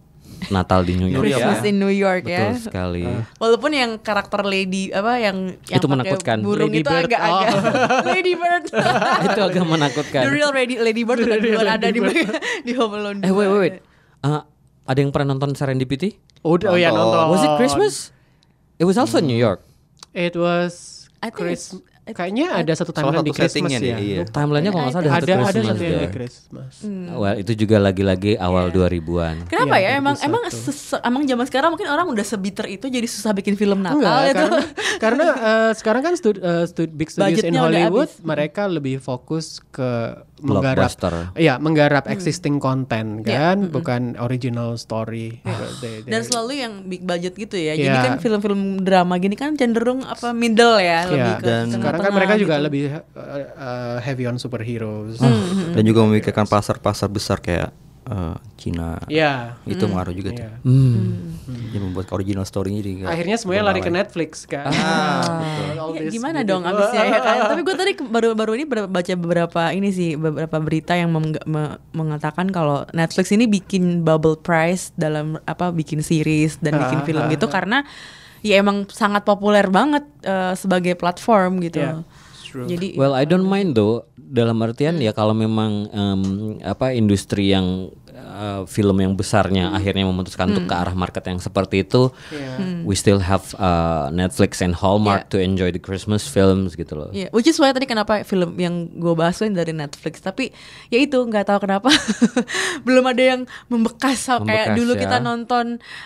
[0.48, 2.56] Natal di New York Christmas ya in New York betul ya.
[2.56, 3.04] sekali
[3.36, 6.36] Walaupun yang karakter lady apa yang yang Itu menakutkan.
[6.40, 7.06] Burung Lady itu Bird.
[7.06, 7.54] agak-agak
[8.10, 8.64] Lady Bird.
[9.26, 12.00] itu agak menakutkan The real Lady, Lady Bird udah duluan ada di
[12.66, 13.18] di Home Alone.
[13.20, 13.74] eh wait wait wait
[14.20, 14.42] Uh,
[14.84, 17.26] ada yang pernah nonton Serendipity Oh, oh ya nonton.
[17.28, 17.94] was it Christmas
[18.76, 19.62] it was also in New York
[20.10, 21.74] It was I think Chris.
[22.04, 23.94] Kayaknya ada satu timeline di Christmas ya.
[23.94, 24.26] iya.
[24.26, 26.10] timelinenya kalau nggak salah ada, Ada satu ada Christmas satu yang di there.
[26.10, 26.72] Christmas.
[27.12, 29.90] well itu juga lagi-lagi awal 2000-an Kenapa Iya, ya?
[29.96, 30.26] Emang 2001.
[30.26, 30.42] emang
[31.00, 34.34] emang zaman sekarang mungkin orang udah sebiter itu jadi susah bikin film Natal Enggak, itu.
[34.34, 34.58] karena
[34.98, 38.98] karena eh, sekarang kan stud, eh, stud- big studios in Budgetnya udah Hollywood mereka lebih
[38.98, 40.90] fokus ke menggarap
[41.34, 47.02] iya menggarap existing content Iya, kan bukan original story They- they- Dan selalu yang big
[47.02, 47.72] budget gitu ya.
[47.72, 48.04] Jadi Iya.
[48.04, 52.12] kan film-film drama gini kan cenderung apa middle ya, lebih Iya, ke dan sekarang kan
[52.12, 52.66] mereka juga gitu.
[52.66, 53.00] lebih eh,
[53.48, 55.18] eh, heavy on superheroes.
[55.72, 57.70] Dan juga memikirkan pasar-pasar besar kayak
[58.04, 58.98] eh, Cina.
[59.06, 59.58] Iya.
[59.64, 60.42] Itu mengaruh juga tuh.
[60.42, 60.52] Iya.
[60.62, 61.34] Hmm.
[61.68, 63.04] Dia membuat original story-nya juga.
[63.08, 64.66] Akhirnya semuanya lari ke Netflix kan.
[64.66, 66.54] All Ya, this gimana gitu.
[66.54, 67.36] dong abisnya ya kan?
[67.50, 72.48] Tapi gue tadi baru-baru ini baca beberapa ini sih beberapa berita yang meng- me- mengatakan
[72.48, 77.28] kalau Netflix ini bikin bubble price dalam apa bikin series dan bikin Ah, film ah,
[77.28, 77.82] gitu karena
[78.40, 81.82] ya emang sangat populer banget eh, sebagai platform gitu.
[81.82, 82.02] Yeah,
[82.52, 82.68] true.
[82.68, 84.04] Jadi Well, I don't mind though.
[84.20, 86.22] Dalam artian ya kalau memang em,
[86.60, 87.88] apa industri yang
[88.32, 92.08] uh, film yang besarnya akhirnya memutuskan untuk ke arah market yang seperti itu,
[92.82, 97.10] we still have uh, Netflix and Hallmark to enjoy the Christmas films gitu loh.
[97.10, 100.18] Iya, which is why tadi kenapa film yang gue bahas tuh yang dari Netflix.
[100.18, 100.48] Tapi
[100.88, 101.92] ya itu nggak tahu kenapa
[102.86, 105.00] belum ada yang membekas, so- kayak Membekas, dulu ya.
[105.00, 105.64] kita nonton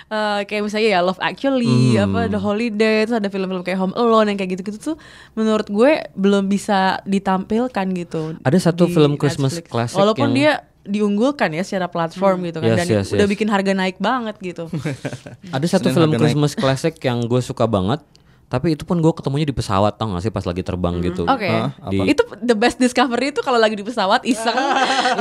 [0.09, 2.05] eh, kayak misalnya ya Love Actually, Hmm.
[2.09, 4.97] apa The Holiday, terus ada film-film kayak Home Alone yang kayak gitu-gitu tuh
[5.33, 8.35] menurut gue belum bisa ditampilkan gitu.
[8.41, 9.69] Ada satu film Christmas Netflix.
[9.69, 10.53] classic Walaupun yang- dia
[10.87, 13.33] diunggulkan ya secara platform gitu kan Yes, dan yes, udah yes.
[13.33, 14.71] bikin harga naik banget gitu.
[15.55, 16.23] Ada satu film harga naik.
[16.25, 18.01] Christmas classic yang gue suka banget,
[18.47, 21.27] tapi itu pun gue ketemunya di pesawat tau gak sih pas lagi terbang gitu.
[21.27, 21.75] Oke, Hah?
[21.87, 24.55] Di- itu the best discovery itu kalau lagi di pesawat iseng.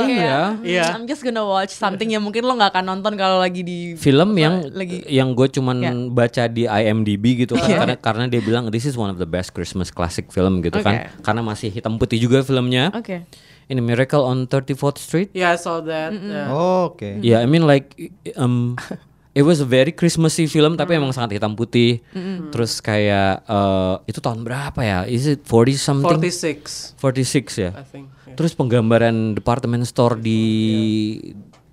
[0.06, 0.60] Iya.
[0.62, 0.84] Iya.
[0.92, 4.34] I'm just gonna watch something yang mungkin lo nggak akan nonton kalau lagi di film
[4.34, 5.90] yang lagi- yang gue cuman Ya.
[6.06, 7.78] baca di IMDb gitu kan Iya.
[7.80, 10.84] karena karena dia bilang this is one of the best Christmas classic film gitu Oke.
[10.84, 13.26] kan karena masih hitam putih juga filmnya Oke.
[13.66, 16.14] Ini Miracle on 34th Street Yeah, I saw that.
[16.14, 16.48] yeah.
[16.48, 17.18] Oh, Oke.
[17.20, 17.92] ya I mean like
[18.34, 18.78] um
[19.34, 22.00] it was a very Christmassy film tapi emang sangat hitam putih
[22.48, 27.84] terus kayak eh, itu tahun berapa ya is it 40 something 46 46 ya I
[27.84, 28.06] think.
[28.24, 28.32] yeah.
[28.36, 30.40] Terus penggambaran department store di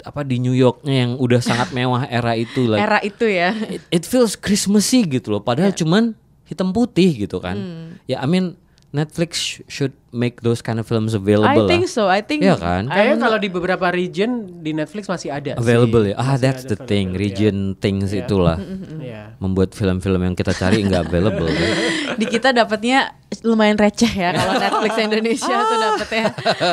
[0.03, 3.55] apa di New Yorknya yang udah sangat mewah era itu like Era itu ya.
[3.71, 6.11] it, it feels Christmassy gitu loh padahal cuman
[6.43, 7.55] hitam putih gitu kan.
[8.03, 8.59] Ya I mean
[8.93, 11.89] Netflix sh- should make those kind of films I available think lah.
[11.89, 12.03] so.
[12.05, 12.85] I think Iya kan?
[12.85, 14.29] Kayaknya kalau di beberapa region
[14.61, 15.57] di Netflix masih ada.
[15.57, 15.59] sih.
[15.59, 16.15] Available ya.
[16.15, 17.11] Ah, Masih that's the thing.
[17.11, 18.61] Region things itulah.
[19.01, 19.33] Iya.
[19.37, 21.49] Membuat film-film yang kita cari nggak available.
[21.49, 21.69] kan.
[22.15, 23.11] di kita dapatnya
[23.41, 26.25] lumayan receh ya kalau Netflix Indonesia tuh dapetnya.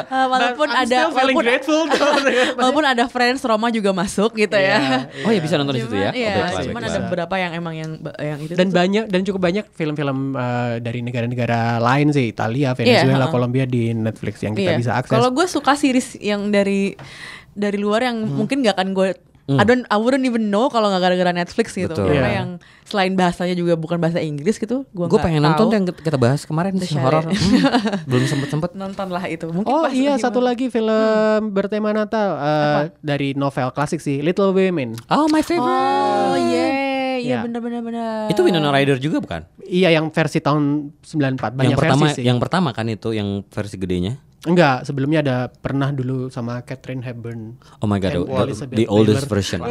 [0.03, 1.83] Eh, walaupun But I'm ada still feeling walaupun, grateful
[2.59, 5.09] walaupun ada Friends Roma juga masuk gitu ya.
[5.21, 6.11] Oh ya bisa nonton di situ ya.
[6.11, 6.91] Cuman, Oh, iya, cuman baiklah.
[6.91, 10.75] ada beberapa yang emang yang yang itu dan tuh- banyak dan cukup banyak film-film eh,
[10.79, 13.33] dari negara-negara lain sih Italia, Venezuela, ha-ha.
[13.33, 14.79] Kolombia di Netflix yang kita Iya.
[14.79, 15.11] bisa akses.
[15.11, 16.93] Kalau gue suka series yang dari
[17.51, 18.37] dari luar yang Hmm.
[18.37, 19.09] mungkin gak akan gue
[19.53, 21.89] I don't I wouldn't even know kalau nggak gara-gara Netflix gitu.
[21.89, 22.07] Betul.
[22.09, 22.37] Karena Iya.
[22.37, 22.51] yang
[22.85, 26.43] selain bahasanya juga bukan bahasa Inggris gitu, gue Gue pengen nonton tuh yang kita bahas
[26.43, 27.25] kemarin The horor.
[27.25, 27.35] Hmm,
[28.11, 28.71] belum sempet sempet.
[28.73, 29.47] nonton lah itu.
[29.47, 30.91] Mungkin Oh iya satu mau- lagi film
[31.51, 34.95] bertema Natal eh, dari novel klasik sih Little Women.
[35.09, 35.65] Oh my favorite.
[35.65, 36.67] Oh iya,
[37.17, 37.39] iya Ya.
[37.41, 38.27] benar-benar benar.
[38.27, 39.45] Itu Winona Ryder juga bukan?
[39.63, 42.25] Iya yang versi tahun 94 banyak yang pertama, versi sih.
[42.25, 44.19] yang pertama kan itu yang versi gedenya.
[44.41, 47.61] Enggak, sebelumnya ada pernah dulu sama Catherine Hepburn.
[47.85, 48.25] Oh my god, the,
[48.73, 49.37] the oldest Taylor.
[49.37, 49.61] version.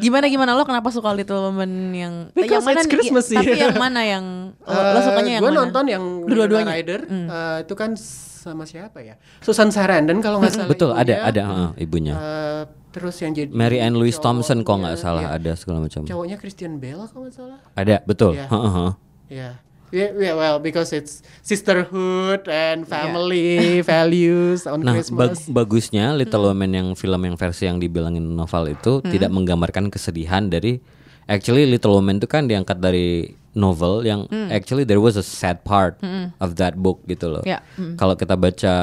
[0.00, 2.88] Gimana gimana lo kenapa suka Little Women yang Because yang mana it's?
[2.88, 3.36] Christmas sih.
[3.36, 4.24] Tapi yang mana yang
[4.56, 5.60] lo, lo sukanya yang gue mana?
[5.68, 6.72] nonton yang Dua-duanya.
[6.80, 9.20] Ryder eh, itu kan sama siapa ya?
[9.44, 10.68] Susan Sarandon kalau nggak salah.
[10.72, 11.28] Betul, ada ibunya.
[11.28, 12.14] ada heeh, ibunya.
[12.16, 15.36] Eh, terus yang jadi Mary Ann Louise Thompson kok nggak salah iya.
[15.36, 16.08] ada segala macam.
[16.08, 17.58] Cowoknya Christian Bale kalau nggak salah.
[17.76, 18.32] Ada, betul.
[18.32, 18.48] Iya.
[18.48, 18.92] Heeh, heeh.
[19.26, 19.65] Yeah.
[19.88, 25.46] Yeah, yeah, well, because it's sisterhood and family values on Nah, bag- Christmas.
[25.46, 30.82] bagusnya Little Women yang film yang versi yang dibilangin novel itu tidak menggambarkan kesedihan dari
[31.24, 35.96] actually Little Women itu kan diangkat dari novel yang actually there was a sad part
[36.36, 37.42] of that book gitu loh.
[37.42, 37.62] Ya,
[37.94, 38.74] Kalau kita baca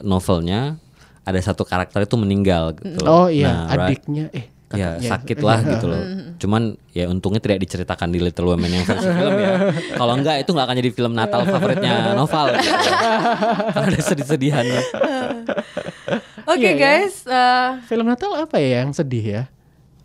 [0.00, 0.76] novelnya
[1.22, 3.28] ada satu karakter itu meninggal gitu Oh loh.
[3.28, 3.98] iya, Nah, right.
[3.98, 6.02] adiknya eh Ya sakit lah gitu loh.
[6.36, 9.54] Cuman ya untungnya tidak diceritakan di Little Women yang versi film ya.
[9.94, 12.50] Kalau enggak itu nggak akan jadi film Natal favoritnya novel.
[12.50, 12.74] Gitu.
[13.70, 14.80] Karena ada sedih-sedihannya.
[16.50, 16.78] Oke Iya, ya.
[16.78, 19.42] guys, eh, Film Natal apa ya yang sedih ya?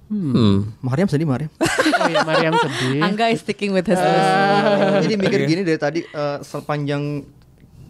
[0.10, 0.74] Hmm.
[0.82, 1.48] Mariam sedih Mariam.
[1.56, 3.00] Oh iya, Mariam sedih.
[3.00, 4.30] Angga is sticking with his Eh, list.
[5.06, 7.24] Jadi mikir gini dari tadi eh, sepanjang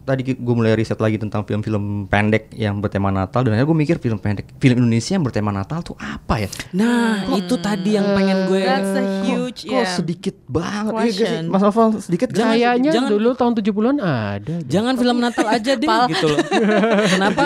[0.01, 3.97] tadi gue mulai riset lagi tentang film-film pendek yang bertema Natal dan akhirnya gue mikir
[3.97, 6.49] film pendek film Indonesia yang bertema Natal tuh apa ya?
[6.73, 9.87] Nah, itu tadi yang pengen gue That's a huge Kok yeah.
[9.87, 11.21] sedikit banget sih?
[11.21, 11.43] Question.
[11.47, 12.27] Mas Novel sedikit?
[12.31, 14.55] Kayaknya jangan- dulu tahun 70-an ada.
[14.65, 16.37] Jangan film Natal aja deh gitu loh.
[17.13, 17.43] Kenapa?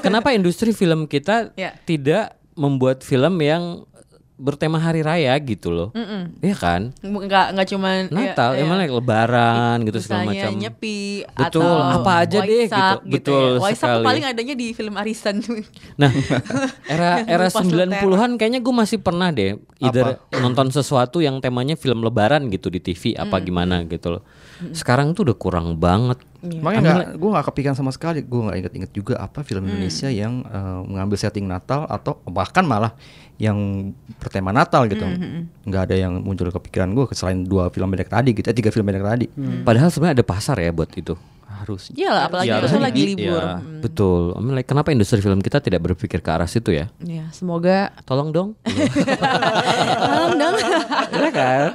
[0.00, 1.74] Kenapa industri film kita Ya.
[1.82, 3.86] tidak membuat film yang
[4.38, 5.88] bertema hari raya gitu loh?
[6.38, 6.94] Iya kan?
[7.02, 8.82] Nggak nggak cuman Natal, ya, emang ya.
[8.86, 10.62] like lebaran gitu segala Misalnya macam.
[10.62, 11.68] nyepi Betul, atau
[11.98, 13.12] apa aja deh Waisak gitu.
[13.18, 13.60] Betul ya.
[13.60, 14.04] Waisak sekali.
[14.06, 15.36] paling adanya di film arisan
[16.00, 16.10] Nah,
[16.86, 22.06] era era Lupa 90-an kayaknya gue masih pernah deh either nonton sesuatu yang temanya film
[22.06, 24.22] lebaran gitu di TV apa gimana gitu loh.
[24.74, 26.18] Sekarang tuh udah kurang banget.
[26.38, 28.22] Makanya nggak, gue nggak kepikiran sama sekali.
[28.22, 32.94] Gue nggak inget-inget juga apa film Indonesia yang eh, mengambil setting Natal atau bahkan malah
[33.38, 35.06] yang bertema Natal gitu.
[35.62, 38.68] Nggak ada yang muncul ke kepikiran gue selain dua film pendek tadi gitu, eh, tiga
[38.68, 39.26] film pendek tadi.
[39.62, 41.14] Padahal sebenarnya ada pasar ya buat itu.
[41.48, 41.90] Harus.
[41.90, 43.34] Iya lah, apalagi Ya, itu lagi di- libur.
[43.36, 43.58] iya.
[43.58, 43.80] Hmm.
[43.80, 44.30] Betul.
[44.30, 46.86] I mean, like, kenapa industri film kita tidak berpikir ke arah situ ya?
[47.00, 48.48] Ya, semoga Tolong dong.
[50.04, 50.54] Tolong dong.
[51.10, 51.70] Iya kan?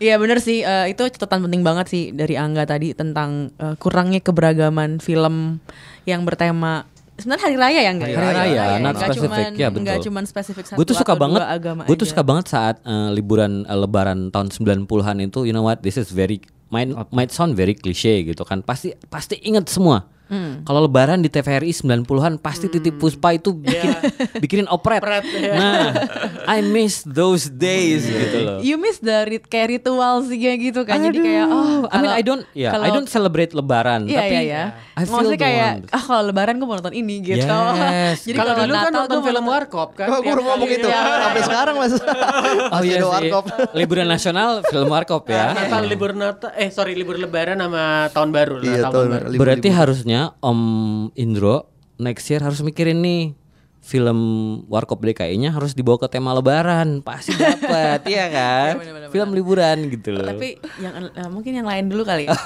[0.00, 4.18] Iya bener sih, eh, itu catatan penting banget sih dari Angga tadi tentang eh, kurangnya
[4.18, 5.60] keberagaman film
[6.02, 6.88] yang bertema
[7.20, 9.28] sebenarnya hari raya ya enggak Hari raya, not Nggak spesifik.
[9.30, 9.82] cuman, Ya, betul.
[9.82, 11.40] nggak cuman spesifik satu Gue tuh suka banget.
[11.42, 15.62] agama Gue tuh suka banget saat eh, liburan eh, Lebaran tahun 90-an itu, you know
[15.62, 15.80] what?
[15.80, 18.60] This is very might might sound very cliche gitu kan.
[18.60, 20.06] Pasti pasti inget semua.
[20.30, 20.62] Hmm.
[20.62, 23.90] Kalau lebaran di TVRI 90-an pasti Titip Puspa itu bikin
[24.42, 25.02] bikinin operet.
[25.50, 25.90] Nah,
[26.46, 28.58] I miss those days gitu loh.
[28.60, 31.02] You miss the rit kayak ritual sih kayak gitu kan.
[31.02, 34.30] Jadi kayak oh I mean I don't ya I kalau- don't celebrate lebaran Iya tapi
[34.30, 34.62] iya iya.
[34.92, 37.42] I feel Maksudnya kayak ah kalau lebaran gue mau nonton ini gitu.
[37.42, 38.22] Yes.
[38.26, 40.06] Jadi Kalau dulu kan nonton film Warkop kan.
[40.06, 40.78] Oh, gue tiap udah ngomong kali.
[40.78, 41.02] itu Iya.
[41.20, 41.92] sampai sekarang mas.
[42.70, 43.10] Oh iya sih.
[43.26, 43.44] warkop.
[43.72, 45.50] Liburan nasional film warkop ya.
[45.52, 49.26] Natal libur Natal eh sorry libur Lebaran sama tahun baru Iya, Natal tahun baru.
[49.34, 49.78] Berarti libur.
[50.40, 50.60] Om
[51.16, 53.39] Indro next year harus mikirin nih
[53.90, 54.18] film
[54.70, 58.72] Warkop DKI-nya harus dibawa ke tema Lebaran, pasti dapat, iya kan?
[59.10, 60.22] Film liburan gitu loh.
[60.22, 62.38] Tapi yang eh, mungkin yang lain dulu kali ya.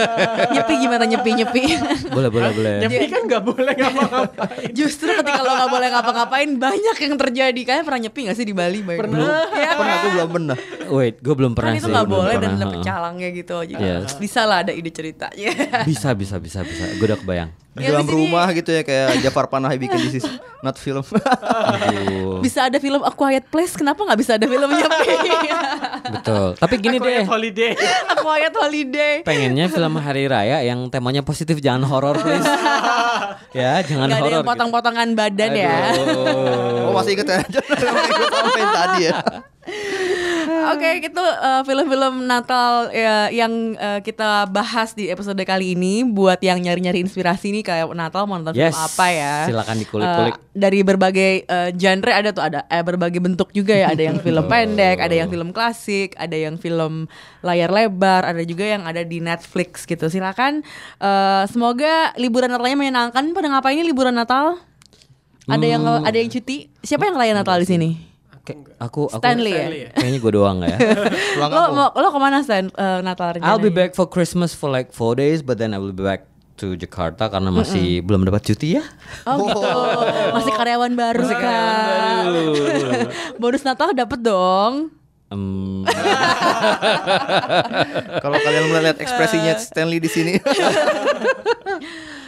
[0.56, 1.62] nyepi gimana nyepi nyepi.
[2.16, 2.74] boleh boleh boleh.
[2.88, 4.72] Nyepi kan nggak boleh ngapa-ngapain.
[4.72, 7.60] Justru ketika lo nggak boleh ngapa-ngapain banyak yang terjadi.
[7.68, 8.80] Kalian pernah nyepi gak sih di Bali?
[8.80, 9.44] Pernah.
[9.52, 10.56] Ya, Pernah gue belum pernah.
[10.88, 11.92] Wait, gue belum pernah kan itu sih.
[11.92, 12.80] nggak belum boleh dan pernah, ada heeh.
[12.80, 13.56] pecalangnya gitu.
[13.60, 14.16] Jadi Yes.
[14.16, 15.28] bisa lah ada ide cerita.
[15.36, 15.84] Yeah.
[15.84, 16.88] Bisa bisa bisa bisa.
[16.96, 17.65] Gue udah kebayang.
[17.76, 21.04] Di Ya, dalam rumah gitu ya kayak Jafar Panahi bikin di sisi not film.
[21.76, 22.40] Aduh.
[22.40, 24.88] Bisa ada film A Quiet Place, kenapa nggak bisa ada filmnya?
[26.16, 26.56] Betul.
[26.56, 27.24] Tapi gini Quiet deh.
[27.26, 27.72] holiday.
[28.12, 29.14] A Quiet Holiday.
[29.22, 32.48] Pengennya film hari raya yang temanya positif jangan horor please.
[33.52, 34.40] ya, jangan Gak ada horor.
[34.40, 34.48] gitu.
[34.48, 35.76] potong-potongan badan ya.
[36.82, 37.38] oh masih inget ya?
[37.44, 39.16] Ikut sampai tadi ya.
[40.66, 46.02] Oke, itu uh, film-film Natal ya, yang uh, kita bahas di episode kali ini.
[46.02, 49.34] Buat yang nyari-nyari inspirasi nih kayak Natal mau nonton Yes, film apa ya?
[49.46, 50.34] silakan dikulik-kulik.
[50.34, 53.94] Uh, dari berbagai uh, genre ada tuh ada eh, berbagai bentuk juga ya.
[53.94, 57.06] Ada yang film pendek, ada yang film klasik, ada yang film
[57.46, 60.10] layar lebar, ada juga yang ada di Netflix gitu.
[60.10, 60.66] Silakan.
[60.98, 63.30] uh, semoga liburan Natalnya menyenangkan.
[63.30, 64.58] Pada ngapain ini liburan Natal?
[65.46, 66.02] Ada yang Hmm.
[66.02, 66.66] ada yang cuti?
[66.82, 68.15] Siapa yang ngelayan Natal di sini?
[68.46, 69.58] Kayak aku aku Stanley ya?
[69.58, 69.90] Stanley ya?
[69.90, 70.76] Kayaknya gue doang ya.
[71.34, 73.50] Pulang Lo, mau, lo ke mana Stan uh, Natal rencananya?
[73.50, 76.30] I'll be back for Christmas for like four days, but then I will be back
[76.62, 78.84] to Jakarta karena masih belum dapat cuti ya.
[79.26, 79.60] Oh gitu,
[80.38, 82.48] masih karyawan baru Masih karyawan baru.
[83.42, 84.94] Bonus Natal dapet dong.
[85.26, 85.82] Em,
[88.22, 90.38] Kalau kalian melihat ekspresinya Stanley di sini.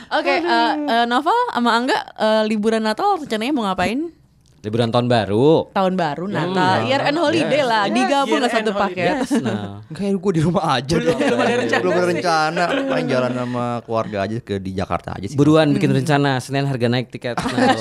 [0.09, 4.11] Oke, uh, uh, Novel sama Angga uh, liburan Natal rencananya mau ngapain?
[4.59, 5.71] Liburan tahun baru.
[5.71, 9.23] Tahun baru, Natal, year end holiday lah, digabung lah satu paket.
[9.39, 11.81] Nah, Kayak gue di rumah aja belum, belum ada rencana.
[11.81, 12.63] Belum ada rencana.
[12.85, 15.37] Main jalan sama keluarga aja ke di Jakarta aja sih.
[15.39, 17.37] buruan bikin rencana Senin harga naik tiket.
[17.49, 17.75] Nah,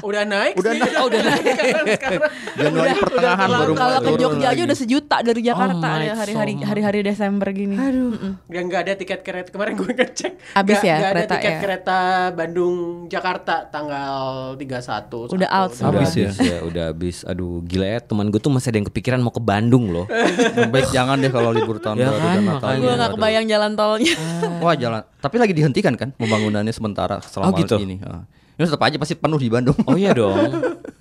[0.00, 0.80] Udah naik Udah sih.
[0.80, 0.94] naik.
[0.94, 1.44] Oh, udah naik.
[1.96, 2.30] Sekarang.
[2.54, 6.52] Januari pertengahan baru Kalau ke Jogja aja udah sejuta dari Jakarta Oh my ya hari-hari
[6.58, 7.76] hari-hari Desember gini.
[7.76, 8.36] Aduh.
[8.44, 10.32] Udah nggak ada tiket kereta kemarin gue ngecek.
[10.54, 11.58] Habis Nggak- ya, nggak ada kereta tiket ya?
[11.60, 11.98] kereta
[12.32, 12.74] Bandung
[13.06, 14.18] Jakarta tanggal
[14.56, 15.34] 31.
[15.34, 15.70] Udah out
[16.00, 16.30] Habis ya?
[16.34, 17.16] ya, udah habis.
[17.22, 20.06] Aduh, gila ya teman gue tuh masih ada yang kepikiran mau ke Bandung loh.
[20.72, 22.68] Baik jangan deh kalau libur tahun Ya baru kan, dan Natal.
[22.74, 23.16] Gue nggak Aduh.
[23.16, 24.14] kebayang jalan tolnya.
[24.64, 25.02] Wah jalan.
[25.18, 27.76] Tapi lagi dihentikan kan pembangunannya sementara selama Oh, gitu?
[27.78, 27.98] ini.
[27.98, 29.78] Ini tetap aja pasti penuh di Bandung.
[29.84, 30.34] Oh iya dong.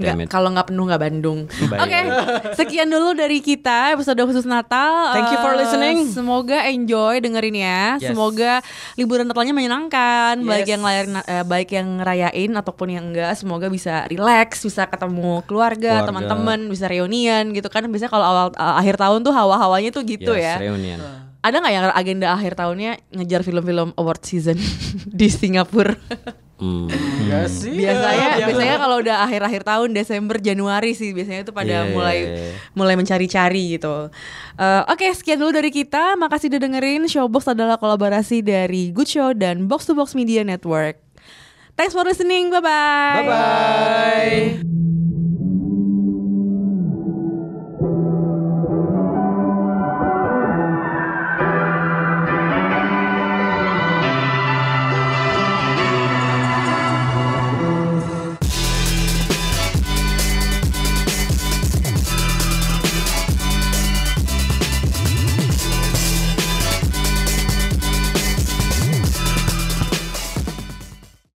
[0.00, 1.40] Nggak, kalau nggak penuh nggak Bandung.
[1.44, 2.08] Oke, Baik.
[2.54, 5.12] sekian dulu dari kita episode khusus Natal.
[5.12, 6.08] Thank you for Eh, listening.
[6.08, 7.82] Semoga enjoy dengerin ya.
[7.96, 8.08] Yes.
[8.08, 10.72] Semoga liburan Natalnya menyenangkan, baik Yes.
[10.72, 13.36] yang layar eh, baik yang rayain ataupun yang enggak.
[13.36, 16.08] Semoga bisa relax, bisa ketemu keluarga, Keluarga.
[16.08, 17.84] teman-teman, bisa reunian gitu kan.
[17.84, 20.64] Biasanya kalau awal eh, akhir tahun tuh hawa-hawanya tuh gitu Yes, ya.
[20.64, 20.98] reunian.
[21.40, 24.60] Ada nggak yang agenda akhir tahunnya ngejar film-film award season
[25.10, 25.96] di Singapura?
[26.60, 26.92] Hmm.
[26.92, 27.72] Enggak sih.
[27.72, 32.18] biasanya Ya, biasanya kalau udah akhir-akhir tahun Desember Januari sih biasanya itu pada Iya, mulai
[32.20, 32.52] iya, iya.
[32.76, 34.12] mulai mencari-cari gitu.
[34.60, 36.20] Eh, Oke sekian dulu dari kita.
[36.20, 37.08] Makasih udah dengerin.
[37.08, 41.00] Showbox adalah kolaborasi dari Good Show dan Box to Box Media Network.
[41.80, 42.52] Thanks for listening.
[42.52, 43.16] Bye bye.
[43.16, 44.99] Bye bye.